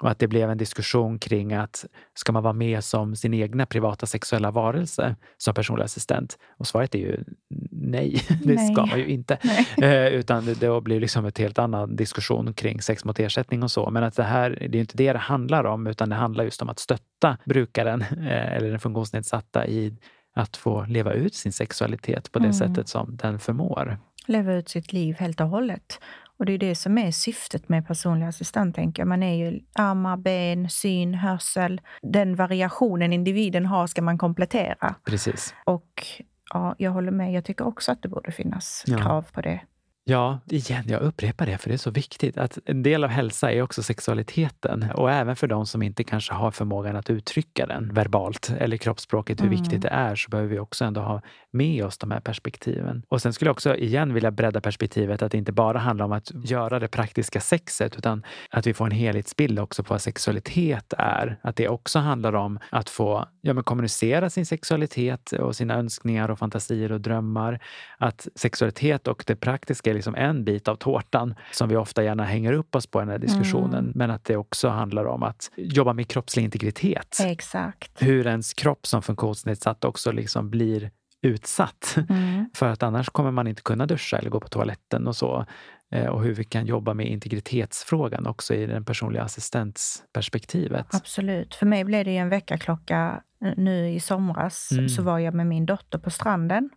[0.00, 1.84] Och att det blev en diskussion kring att
[2.14, 6.38] ska man vara med som sin egna privata sexuella varelse som personlig assistent?
[6.56, 7.24] Och svaret är ju
[7.70, 8.72] nej, det nej.
[8.72, 9.38] ska man ju inte.
[9.82, 13.90] Eh, utan det, blir liksom ett helt annan diskussion kring sex mot ersättning och så.
[13.90, 16.62] Men att det här, det är inte det det handlar om, utan det handlar just
[16.62, 19.96] om att stötta brukaren eh, eller den funktionsnedsatta i
[20.34, 22.54] att få leva ut sin sexualitet på det mm.
[22.54, 23.98] sättet som den förmår.
[24.26, 26.00] Leva ut sitt liv helt och hållet.
[26.38, 29.08] Och det är det som är syftet med personlig assistent, tänker jag.
[29.08, 31.80] Man är ju armar, ben, syn, hörsel.
[32.02, 34.94] Den variationen individen har ska man komplettera.
[35.04, 35.54] Precis.
[35.64, 36.06] Och
[36.52, 37.32] ja, jag håller med.
[37.32, 38.98] Jag tycker också att det borde finnas ja.
[38.98, 39.60] krav på det.
[40.08, 42.38] Ja, igen, jag upprepar det för det är så viktigt.
[42.38, 46.34] att En del av hälsa är också sexualiteten och även för de som inte kanske
[46.34, 49.60] har förmågan att uttrycka den verbalt eller kroppsspråket, hur mm.
[49.60, 51.22] viktigt det är, så behöver vi också ändå ha
[51.56, 53.02] med oss de här perspektiven.
[53.08, 56.12] Och sen skulle jag också igen vilja bredda perspektivet att det inte bara handlar om
[56.12, 60.94] att göra det praktiska sexet, utan att vi får en helhetsbild också på vad sexualitet
[60.98, 61.38] är.
[61.42, 66.30] Att det också handlar om att få ja, men kommunicera sin sexualitet och sina önskningar
[66.30, 67.60] och fantasier och drömmar.
[67.98, 72.52] Att sexualitet och det praktiska liksom en bit av tårtan som vi ofta gärna hänger
[72.52, 73.84] upp oss på i den här diskussionen.
[73.84, 73.92] Mm.
[73.94, 77.16] Men att det också handlar om att jobba med kroppslig integritet.
[77.20, 78.02] Exakt.
[78.02, 80.90] Hur ens kropp som funktionsnedsatt också liksom blir
[81.26, 81.96] utsatt.
[82.08, 82.50] Mm.
[82.54, 85.46] För att annars kommer man inte kunna duscha eller gå på toaletten och så.
[85.92, 90.86] Eh, och hur vi kan jobba med integritetsfrågan också i det personliga assistentsperspektivet.
[90.94, 91.54] Absolut.
[91.54, 93.22] För mig blev det en väckarklocka
[93.56, 94.70] nu i somras.
[94.72, 94.88] Mm.
[94.88, 96.70] Så var jag med min dotter på stranden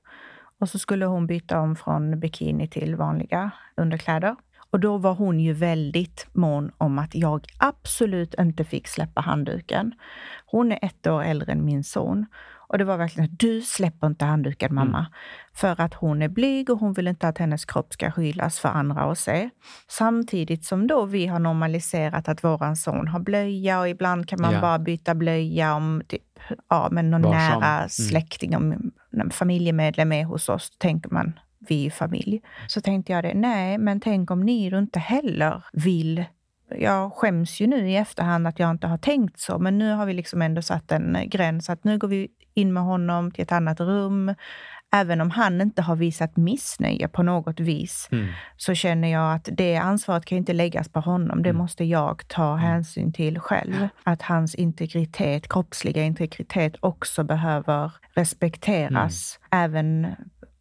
[0.59, 4.35] och så skulle hon byta om från bikini till vanliga underkläder.
[4.71, 9.93] Och då var hon ju väldigt mån om att jag absolut inte fick släppa handduken.
[10.45, 12.25] Hon är ett år äldre än min son.
[12.69, 14.99] Och det var verkligen du släpper inte handduken mamma.
[14.99, 15.11] Mm.
[15.53, 18.69] För att hon är blyg och hon vill inte att hennes kropp ska skylas för
[18.69, 19.49] andra att se.
[19.87, 24.53] Samtidigt som då vi har normaliserat att våran son har blöja och ibland kan man
[24.53, 24.61] ja.
[24.61, 26.39] bara byta blöja om typ,
[26.69, 27.59] ja, men någon Varsam.
[27.59, 27.89] nära mm.
[27.89, 28.91] släkting, om
[29.31, 32.41] familjemedlem är hos oss, tänker man vi är familj.
[32.67, 36.25] Så tänkte jag det, nej, men tänk om ni inte heller vill
[36.77, 40.05] jag skäms ju nu i efterhand att jag inte har tänkt så, men nu har
[40.05, 43.51] vi liksom ändå satt en gräns att nu går vi in med honom till ett
[43.51, 44.35] annat rum.
[44.91, 48.27] Även om han inte har visat missnöje på något vis, mm.
[48.57, 51.43] så känner jag att det ansvaret kan inte läggas på honom.
[51.43, 51.57] Det mm.
[51.57, 52.59] måste jag ta mm.
[52.59, 53.87] hänsyn till själv.
[54.03, 59.39] Att hans integritet, kroppsliga integritet också behöver respekteras.
[59.51, 59.63] Mm.
[59.63, 60.07] Även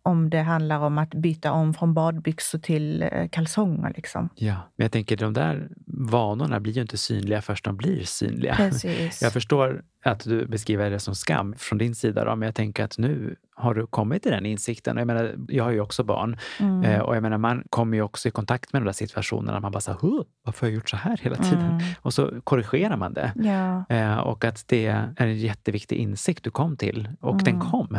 [0.08, 3.92] om det handlar om att byta om från badbyxor till eh, kalsonger.
[3.96, 4.28] Liksom.
[4.34, 8.56] Ja, men jag tänker de där vanorna blir ju inte synliga först de blir synliga.
[8.56, 9.22] Precis.
[9.22, 12.84] Jag förstår att du beskriver det som skam från din sida, då, men jag tänker
[12.84, 14.96] att nu har du kommit till den insikten.
[14.96, 16.84] Jag, menar, jag har ju också barn mm.
[16.84, 19.60] eh, och jag menar, man kommer ju också i kontakt med de där situationerna.
[19.60, 19.98] Man bara så här,
[20.44, 21.70] varför har jag gjort så här hela tiden?
[21.70, 21.84] Mm.
[22.02, 23.32] Och så korrigerar man det.
[23.36, 23.96] Ja.
[23.96, 27.44] Eh, och att det är en jätteviktig insikt du kom till och mm.
[27.44, 27.98] den kom.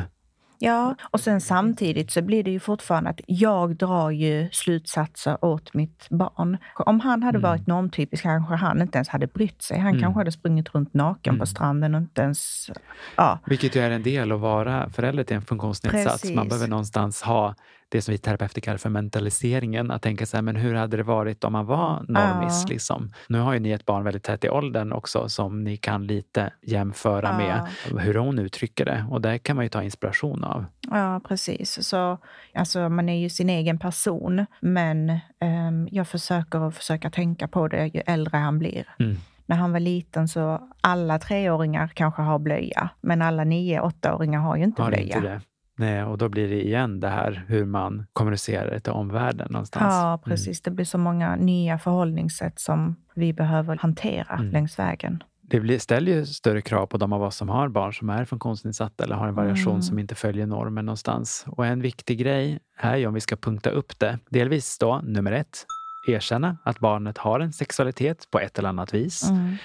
[0.61, 5.73] Ja, och sen samtidigt så blir det ju fortfarande att jag drar ju slutsatser åt
[5.73, 6.57] mitt barn.
[6.75, 7.49] Om han hade mm.
[7.49, 9.79] varit normtypisk kanske han inte ens hade brytt sig.
[9.79, 10.01] Han mm.
[10.01, 11.39] kanske hade sprungit runt naken mm.
[11.39, 12.69] på stranden och inte ens...
[13.15, 13.39] Ja.
[13.45, 16.35] Vilket ju är en del att vara förälder till en funktionsnedsatt.
[16.35, 17.55] Man behöver någonstans ha
[17.89, 19.91] det som vi terapeuter kallar för mentaliseringen.
[19.91, 22.63] Att tänka så här, men hur hade det varit om man var normis?
[22.67, 22.73] Ja.
[22.73, 23.11] Liksom?
[23.27, 26.53] Nu har ju ni ett barn väldigt tätt i åldern också som ni kan lite
[26.61, 27.37] jämföra ja.
[27.37, 29.05] med hur hon uttrycker det.
[29.09, 30.65] Och där kan man ju ta inspiration av.
[30.91, 31.87] Ja, precis.
[31.87, 32.17] Så,
[32.53, 35.09] alltså, man är ju sin egen person, men
[35.41, 38.85] um, jag försöker att försöka tänka på det ju äldre han blir.
[38.99, 39.17] Mm
[39.49, 44.55] när han var liten så alla treåringar kanske har blöja, men alla nio, åttaåringar har
[44.57, 45.17] ju inte har blöja.
[45.17, 45.41] Inte
[45.79, 49.93] Nej, och då blir det igen det här hur man kommunicerar till omvärlden någonstans.
[49.93, 50.47] Ja, precis.
[50.47, 50.61] Mm.
[50.63, 54.51] Det blir så många nya förhållningssätt som vi behöver hantera mm.
[54.51, 55.23] längs vägen.
[55.41, 58.25] det blir, ställer ju större krav på de av oss som har barn som är
[58.25, 59.81] funktionsnedsatta eller har en variation Mm.
[59.81, 61.45] som inte följer normen någonstans.
[61.47, 64.19] Och en viktig grej är ju om vi ska punkta upp det.
[64.29, 65.65] Delvis då, nummer ett,
[66.07, 69.29] erkänna att barnet har en sexualitet på ett eller annat vis.
[69.29, 69.55] Mm.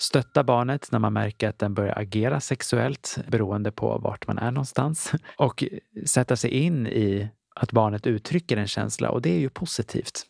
[0.00, 4.50] Stötta barnet när man märker att den börjar agera sexuellt beroende på vart man är
[4.50, 5.12] någonstans.
[5.36, 5.64] Och
[6.06, 10.26] sätta sig in i att barnet uttrycker en känsla och det är ju positivt.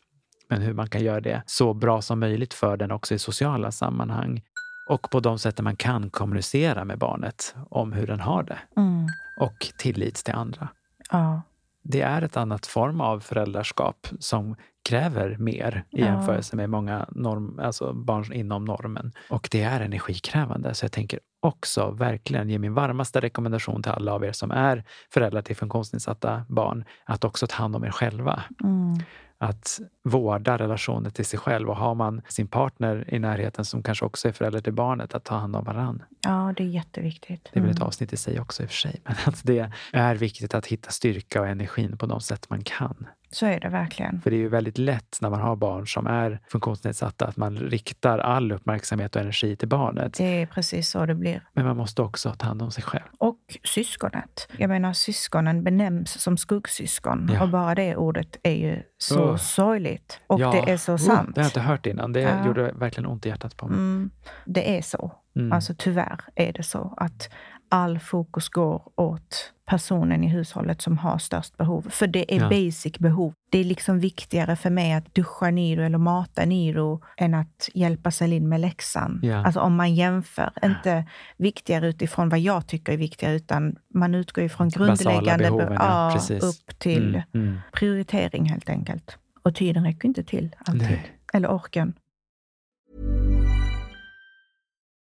[0.48, 3.72] Men hur man kan göra det så bra som möjligt för den också i sociala
[3.72, 4.42] sammanhang.
[4.88, 8.58] Och på de sätten man kan kommunicera med barnet om hur den har det.
[8.76, 9.06] Mm.
[9.40, 10.68] Och tillit till andra.
[11.10, 11.42] Ja.
[11.82, 14.56] Det är ett annat form av föräldraskap som
[14.88, 16.06] kräver mer i Ja.
[16.06, 19.12] jämförelse med många norm, alltså barn inom normen.
[19.30, 20.74] Och det är energikrävande.
[20.74, 24.84] Så jag tänker också verkligen ge min varmaste rekommendation till alla av er som är
[25.14, 28.42] föräldrar till funktionsnedsatta barn att också ta hand om er själva.
[28.64, 28.94] Mm.
[29.38, 34.04] Att vårda relationen till sig själv och har man sin partner i närheten som kanske
[34.04, 36.02] också är förälder till barnet, att ta hand om varann.
[36.24, 37.48] ja, det är jätteviktigt.
[37.52, 37.86] Det är väl ett Mm.
[37.86, 39.00] avsnitt i sig också i och för sig.
[39.04, 43.06] Men att det är viktigt att hitta styrka och energin på de sätt man kan.
[43.32, 44.20] Så är det verkligen.
[44.20, 47.56] För det är ju väldigt lätt när man har barn som är funktionsnedsatta att man
[47.58, 50.14] riktar all uppmärksamhet och energi till barnet.
[50.14, 51.42] Det är precis så det blir.
[51.52, 53.02] Men man måste också ta hand om sig själv.
[53.18, 54.48] Och syskonet.
[54.56, 57.30] Jag menar, syskonen benämns som skuggsyskon.
[57.34, 57.42] Ja.
[57.42, 59.36] Och bara det ordet är ju så Ugh.
[59.36, 59.89] sorgligt.
[60.26, 60.50] Och Ja.
[60.52, 61.34] det är så Oh, sant.
[61.34, 62.12] det har jag inte hört innan.
[62.12, 62.46] Det Ja.
[62.46, 63.76] gjorde verkligen ont i hjärtat på mig.
[63.78, 64.10] Mm,
[64.44, 65.12] det är så.
[65.36, 65.52] Mm.
[65.52, 67.28] Alltså tyvärr är det så att
[67.68, 71.86] all fokus går åt personen i hushållet som har störst behov.
[71.90, 72.48] För det är Ja.
[72.48, 73.32] basic behov.
[73.50, 78.10] Det är liksom viktigare för mig att duscha Niro eller mata Niro än att hjälpa
[78.10, 79.20] Celine med läxan.
[79.22, 79.44] Ja.
[79.46, 80.50] Alltså om man jämför.
[80.62, 81.04] Inte
[81.36, 86.18] viktigare utifrån vad jag tycker är viktigare, utan man utgår ifrån grundläggande behoven, be- ja,
[86.28, 87.58] ja, upp till Mm, mm.
[87.72, 89.18] prioritering helt enkelt.
[89.42, 90.82] Och tiden räcker inte till alltid.
[90.82, 91.12] Nej.
[91.32, 91.94] Eller orken.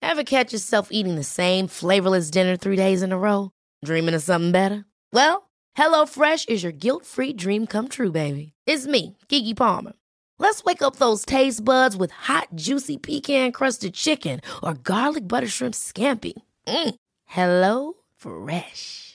[0.01, 3.49] Ever catch yourself eating the same flavorless dinner three days in a row?
[3.86, 4.86] Dreaming of something better?
[5.11, 8.53] Well, HelloFresh is your guilt-free dream come true, baby.
[8.65, 9.93] It's me, Kiki Palmer.
[10.39, 15.73] Let's wake up those taste buds with hot, juicy pecan-crusted chicken or garlic butter shrimp
[15.75, 16.33] scampi.
[16.67, 16.95] Mm.
[17.25, 19.14] Hello Fresh.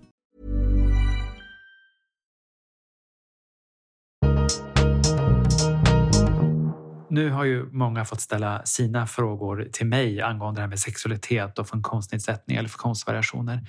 [7.11, 11.59] Nu har ju många fått ställa sina frågor till mig angående det här med sexualitet
[11.59, 13.59] och funktionsnedsättning eller funktionsvariationer.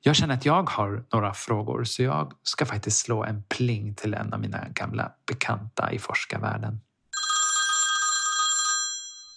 [0.00, 4.14] Jag känner att jag har några frågor så jag ska faktiskt slå en pling till
[4.14, 6.80] en av mina gamla bekanta i forskarvärlden.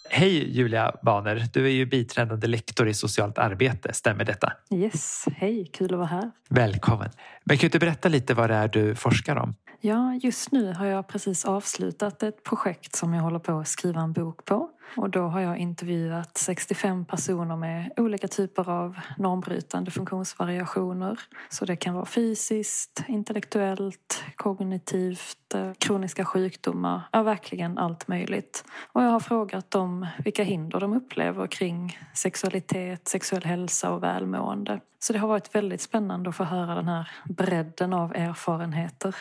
[0.09, 4.53] Hej Julia Baner, du är ju biträdande lektor i socialt arbete, stämmer detta?
[4.73, 6.31] Yes, hej, kul att vara här.
[6.49, 7.09] Välkommen!
[7.43, 9.55] Men kan du berätta lite vad det är du forskar om?
[9.85, 14.01] Ja, just nu har jag precis avslutat ett projekt som jag håller på att skriva
[14.01, 14.69] en bok på.
[14.97, 21.19] Och då har jag intervjuat 65 personer med olika typer av normbrytande funktionsvariationer.
[21.49, 28.65] Så det kan vara fysiskt, intellektuellt, kognitivt, eh, kroniska sjukdomar, ja verkligen allt möjligt.
[28.91, 34.79] Och jag har frågat dem vilka hinder de upplever kring sexualitet, sexuell hälsa och välmående.
[34.99, 39.15] Så det har varit väldigt spännande att få höra den här bredden av erfarenheter.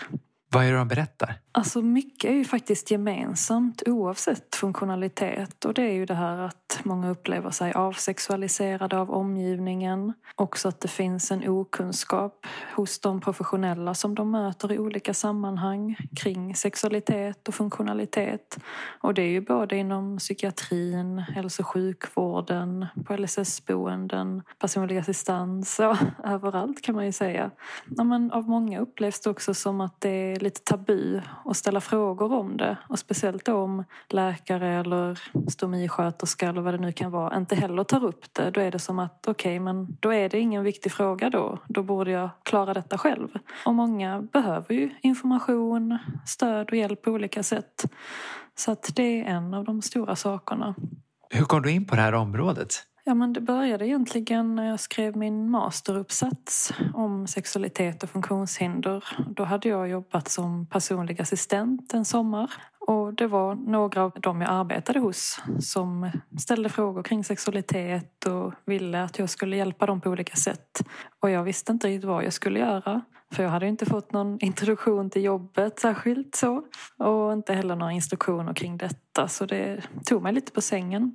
[0.52, 1.34] Vad är det de berättar?
[1.54, 6.80] Alltså mycket är ju faktiskt gemensamt oavsett funktionalitet och det är ju det här att
[6.82, 10.12] många upplever sig avsexualiserade av omgivningen.
[10.34, 15.96] Också att det finns en okunskap hos de professionella som de möter i olika sammanhang
[16.16, 18.58] kring sexualitet och funktionalitet.
[19.00, 25.96] Och det är ju både inom psykiatrin, hälso och sjukvården, på LSS-boenden, personlig assistans, och
[26.24, 27.50] överallt kan man ju säga.
[27.96, 31.80] Ja, men av många upplevs det också som att det är lite tabu att ställa
[31.80, 32.76] frågor om det.
[32.88, 35.20] Och speciellt om läkare eller
[35.50, 38.50] stomisköterska eller vad det nu kan vara inte heller tar upp det.
[38.50, 41.58] Då är det som att okej, okay, men då är det ingen viktig fråga då.
[41.68, 43.28] Då borde jag klara detta själv.
[43.66, 47.84] Och många behöver ju information, stöd och hjälp på olika sätt.
[48.54, 50.74] Så att det är en av de stora sakerna.
[51.30, 52.86] Hur kom du in på det här området?
[53.04, 59.04] Ja, men det började egentligen när jag skrev min masteruppsats om sexualitet och funktionshinder.
[59.36, 62.52] Då hade jag jobbat som personlig assistent en sommar.
[62.78, 68.54] Och det var några av dem jag arbetade hos som ställde frågor kring sexualitet och
[68.64, 70.84] ville att jag skulle hjälpa dem på olika sätt.
[71.20, 73.02] Och jag visste inte riktigt vad jag skulle göra.
[73.32, 76.62] För jag hade inte fått någon introduktion till jobbet särskilt så.
[76.98, 79.28] Och inte heller några instruktioner kring detta.
[79.28, 81.14] Så det tog mig lite på sängen.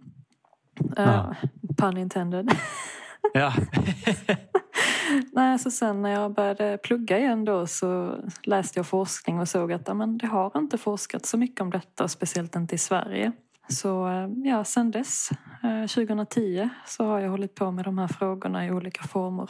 [0.96, 1.04] Ja.
[1.04, 2.52] Uh, pun intended.
[3.34, 3.54] Ja.
[5.34, 9.72] Nej, så sen när jag började plugga igen då så läste jag forskning och såg
[9.72, 13.32] att amen, det har inte forskats så mycket om detta, speciellt inte i Sverige.
[13.70, 14.10] Så
[14.46, 15.30] ja, sen dess,
[15.96, 19.50] 2010, eh, så har jag hållit på med de här frågorna i olika former.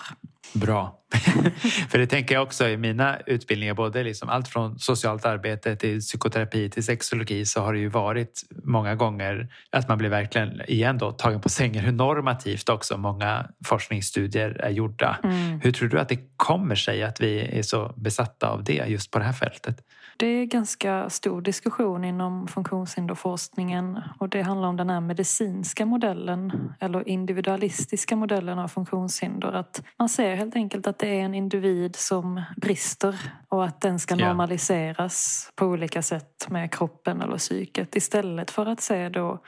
[0.54, 1.00] Bra.
[1.90, 6.00] För det tänker jag också i mina utbildningar, både liksom allt från socialt arbete till
[6.00, 10.98] psykoterapi till sexologi så har det ju varit många gånger att man blir verkligen igen
[10.98, 15.20] då tagen på sängen hur normativt också många forskningsstudier är gjorda.
[15.24, 15.60] Mm.
[15.62, 19.12] Hur tror du att det kommer sig att vi är så besatta av det just
[19.12, 19.82] på det här fältet?
[20.20, 26.74] Det är ganska stor diskussion inom funktionshinderforskningen och det handlar om den här medicinska modellen
[26.80, 29.52] eller individualistiska modellen av funktionshinder.
[29.52, 34.00] Att man ser helt enkelt att det är en individ som brister och att den
[34.00, 39.40] ska normaliseras på olika sätt med kroppen eller psyket istället för att se då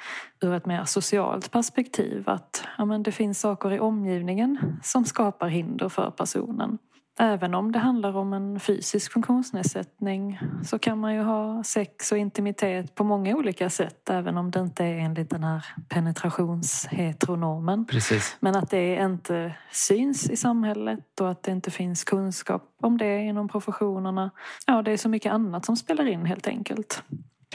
[0.42, 5.48] ur ett mer socialt perspektiv att ja, men det finns saker i omgivningen som skapar
[5.48, 6.78] hinder för personen.
[7.22, 12.18] Även om det handlar om en fysisk funktionsnedsättning så kan man ju ha sex och
[12.18, 17.86] intimitet på många olika sätt även om det inte är enligt den här penetrationsheteronormen.
[17.86, 18.38] Precis.
[18.40, 23.20] Men att det inte syns i samhället och att det inte finns kunskap om det
[23.20, 24.32] inom professionerna.
[24.66, 27.04] Ja, det är så mycket annat som spelar in helt enkelt.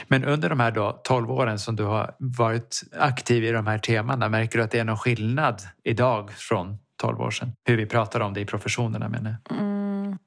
[0.07, 3.77] Men under de här då 12 åren som du har varit aktiv i de här
[3.77, 7.51] temana, märker du att det är någon skillnad idag från 12 år sedan.
[7.65, 9.57] Hur vi pratar om det i professionerna menar jag.
[9.57, 10.17] Mm,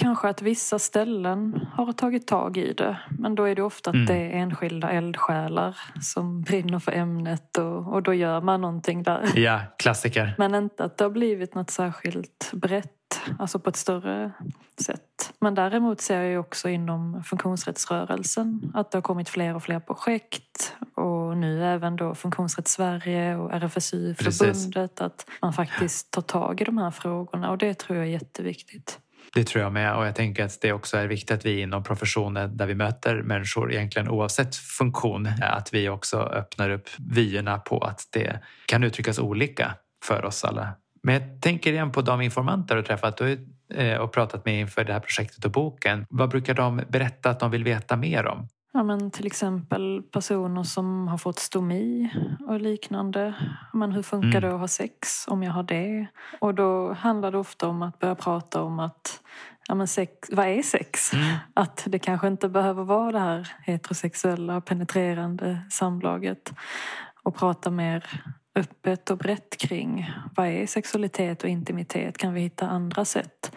[0.00, 2.96] kanske att vissa ställen har tagit tag i det.
[3.18, 4.06] Men då är det ofta att mm.
[4.06, 9.38] det är enskilda eldsjälar som brinner för ämnet och, och då gör man någonting där.
[9.38, 10.34] Ja, klassiker.
[10.38, 14.32] Men inte att det har blivit något särskilt brett alltså på ett större
[14.80, 15.32] sätt.
[15.40, 20.74] Men däremot ser jag också inom funktionsrättsrörelsen att det har kommit fler och fler projekt
[20.94, 26.78] och nu även då Funktionsrätt Sverige och RFSU-förbundet att man faktiskt tar tag i de
[26.78, 28.98] här frågorna och det tror jag är jätteviktigt.
[29.34, 31.82] Det tror jag med och jag tänker att det också är viktigt att vi inom
[31.82, 37.78] professionen där vi möter människor egentligen oavsett funktion, att vi också öppnar upp vyerna på
[37.78, 39.74] att det kan uttryckas olika
[40.04, 40.68] för oss alla.
[41.02, 43.20] Men jag tänker igen på de informanter du träffat
[43.74, 46.06] eh, och pratat med inför det här projektet och boken.
[46.10, 48.48] Vad brukar de berätta att de vill veta mer om?
[48.72, 52.10] Ja, men till exempel personer som har fått stomi
[52.46, 53.34] och liknande.
[53.72, 54.40] Men hur funkar mm.
[54.40, 56.06] det att ha sex om jag har det?
[56.40, 59.20] Och då handlar det ofta om att börja prata om att
[59.68, 61.12] ja, men sex, vad är sex?
[61.12, 61.36] Mm.
[61.54, 66.52] Att det kanske inte behöver vara det här heterosexuella penetrerande samlaget.
[67.22, 68.22] Och prata mer
[68.54, 72.18] öppet och brett kring vad är sexualitet och intimitet?
[72.18, 73.52] Kan vi hitta andra sätt?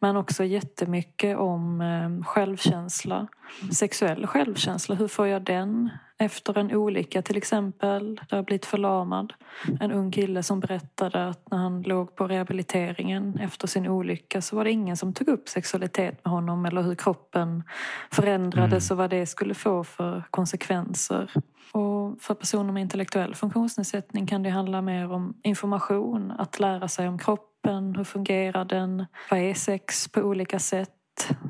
[0.00, 3.26] Men också jättemycket om eh, självkänsla.
[3.72, 5.90] Sexuell självkänsla, hur får jag den?
[6.20, 9.32] Efter en olycka till exempel, där jag blivit förlamad.
[9.80, 14.56] En ung kille som berättade att när han låg på rehabiliteringen efter sin olycka så
[14.56, 17.62] var det ingen som tog upp sexualitet med honom eller hur kroppen
[18.10, 18.94] förändrades mm.
[18.94, 21.30] och vad det skulle få för konsekvenser.
[21.72, 27.08] Och för personer med intellektuell funktionsnedsättning kan det handla mer om information, att lära sig
[27.08, 30.97] om kroppen, hur fungerar den, vad är sex på olika sätt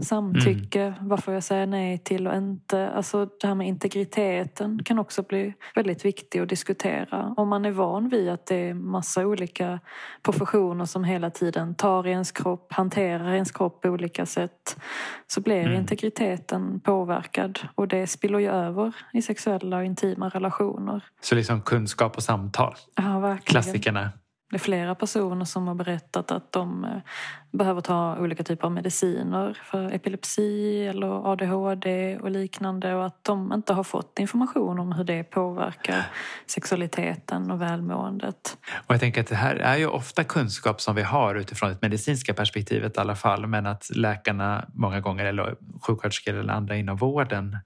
[0.01, 1.09] samtycke, mm.
[1.09, 2.91] vad får jag säga nej till och inte.
[2.91, 7.35] Alltså det här med integriteten kan också bli väldigt viktigt att diskutera.
[7.37, 9.81] Om man är van vid att det är massa olika
[10.23, 14.81] professioner som hela tiden tar i ens kropp, hanterar ens kropp på olika sätt
[15.27, 15.81] så blir mm.
[15.81, 21.05] integriteten påverkad och det spiller ju över i sexuella och intima relationer.
[21.21, 22.75] Så liksom kunskap och samtal?
[22.95, 23.63] Ja, verkligen.
[23.63, 24.11] Klassikerna.
[24.51, 26.91] Det är flera personer som har berättat att de eh,
[27.51, 33.53] behöver ta olika typer av mediciner för epilepsi eller ADHD och liknande och att de
[33.53, 36.07] inte har fått information om hur det påverkar
[36.47, 38.59] sexualiteten och välmåendet.
[38.87, 41.83] Och jag tänker att det här är ju ofta kunskap som vi har utifrån ett
[41.83, 46.97] medicinska perspektivet i alla fall men att läkarna många gånger eller sjuksköterskor eller andra inom
[46.97, 47.59] vården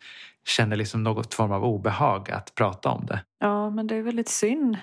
[0.44, 3.20] känner liksom något form av obehag att prata om det.
[3.40, 4.76] Ja, men det är väldigt synd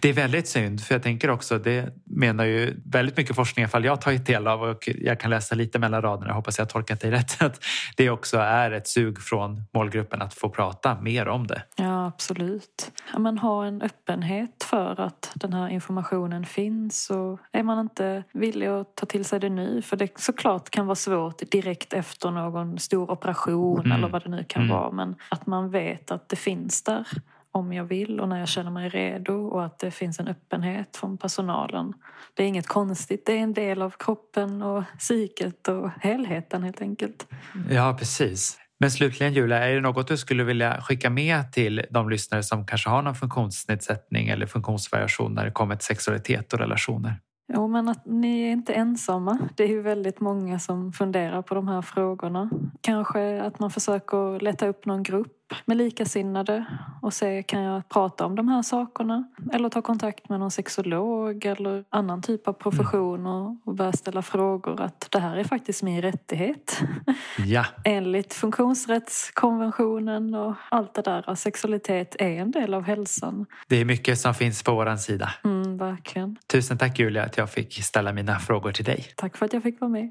[0.00, 3.64] Det är väldigt synd, för jag tänker också, det menar ju väldigt mycket forskning, i
[3.64, 6.34] alla fall jag har tagit del av och jag kan läsa lite mellan raderna, jag
[6.34, 7.64] hoppas jag tolkat dig rätt, att
[7.96, 11.62] det också är ett sug från målgruppen att få prata mer om det.
[11.76, 12.90] Ja, absolut.
[13.18, 18.66] Man har en öppenhet för att den här informationen finns och är man inte villig
[18.66, 22.78] att ta till sig det nu, för det såklart kan vara svårt direkt efter någon
[22.78, 23.92] stor operation mm.
[23.92, 24.76] eller vad det nu kan mm.
[24.76, 27.06] vara, men att man vet att det finns där
[27.52, 30.96] om jag vill och när jag känner mig redo och att det finns en öppenhet
[30.96, 31.92] från personalen.
[32.34, 36.80] Det är inget konstigt, det är en del av kroppen och psyket och helheten helt
[36.80, 37.26] enkelt.
[37.70, 38.58] Ja, precis.
[38.80, 42.66] Men slutligen Julia, är det något du skulle vilja skicka med till de lyssnare som
[42.66, 47.14] kanske har någon funktionsnedsättning eller funktionsvariation när det kommer till sexualitet och relationer?
[47.52, 49.38] Jo, men att ni är inte ensamma.
[49.56, 52.50] Det är ju väldigt många som funderar på de här frågorna.
[52.80, 56.64] Kanske att man försöker leta upp någon grupp med likasinnade
[57.02, 59.24] och se kan jag prata om de här sakerna?
[59.52, 64.22] Eller ta kontakt med någon sexolog eller annan typ av profession och, och börja ställa
[64.22, 66.80] frågor att det här är faktiskt min rättighet.
[67.46, 67.64] Ja.
[67.84, 71.34] Enligt funktionsrättskonventionen och allt det där.
[71.34, 73.46] Sexualitet är en del av hälsan.
[73.66, 75.30] Det är mycket som finns på vår sida.
[75.44, 76.36] Mm, verkligen.
[76.46, 79.06] Tusen tack Julia att jag fick ställa mina frågor till dig.
[79.16, 80.10] Tack för att jag fick vara med.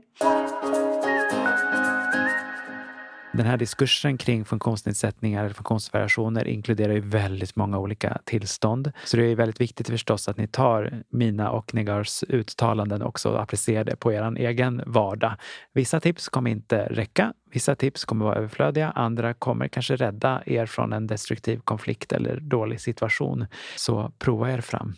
[3.33, 8.91] Den här diskursen kring funktionsnedsättningar eller funktionsvariationer inkluderar ju väldigt många olika tillstånd.
[9.05, 13.41] Så det är väldigt viktigt förstås att ni tar mina och Negars uttalanden också och
[13.41, 15.33] applicerar det på er egen vardag.
[15.73, 17.33] Vissa tips kommer inte räcka.
[17.51, 18.91] Vissa tips kommer vara överflödiga.
[18.91, 23.45] Andra kommer kanske rädda er från en destruktiv konflikt eller dålig situation.
[23.75, 24.95] Så prova er fram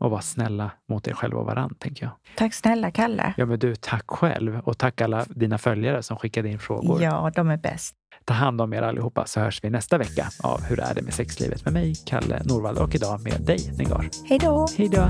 [0.00, 2.12] och vara snälla mot er själva och varandra, tänker jag.
[2.36, 3.34] Tack snälla, Kalle.
[3.36, 4.60] Ja, men du, tack själv.
[4.60, 7.02] Och tack alla dina följare som skickade in frågor.
[7.02, 7.94] Ja, de är bäst.
[8.24, 11.14] Ta hand om er allihopa så hörs vi nästa vecka av Hur är det med
[11.14, 14.08] sexlivet med mig, Kalle Norvald och idag med dig, Negar.
[14.28, 14.66] Hej då!
[14.78, 15.08] Hej då!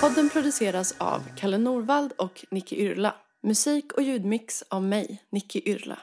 [0.00, 3.14] Podden produceras av Kalle Norvald och Nicky Yrla.
[3.42, 5.98] Musik och ljudmix av mig, Nicky Yrla.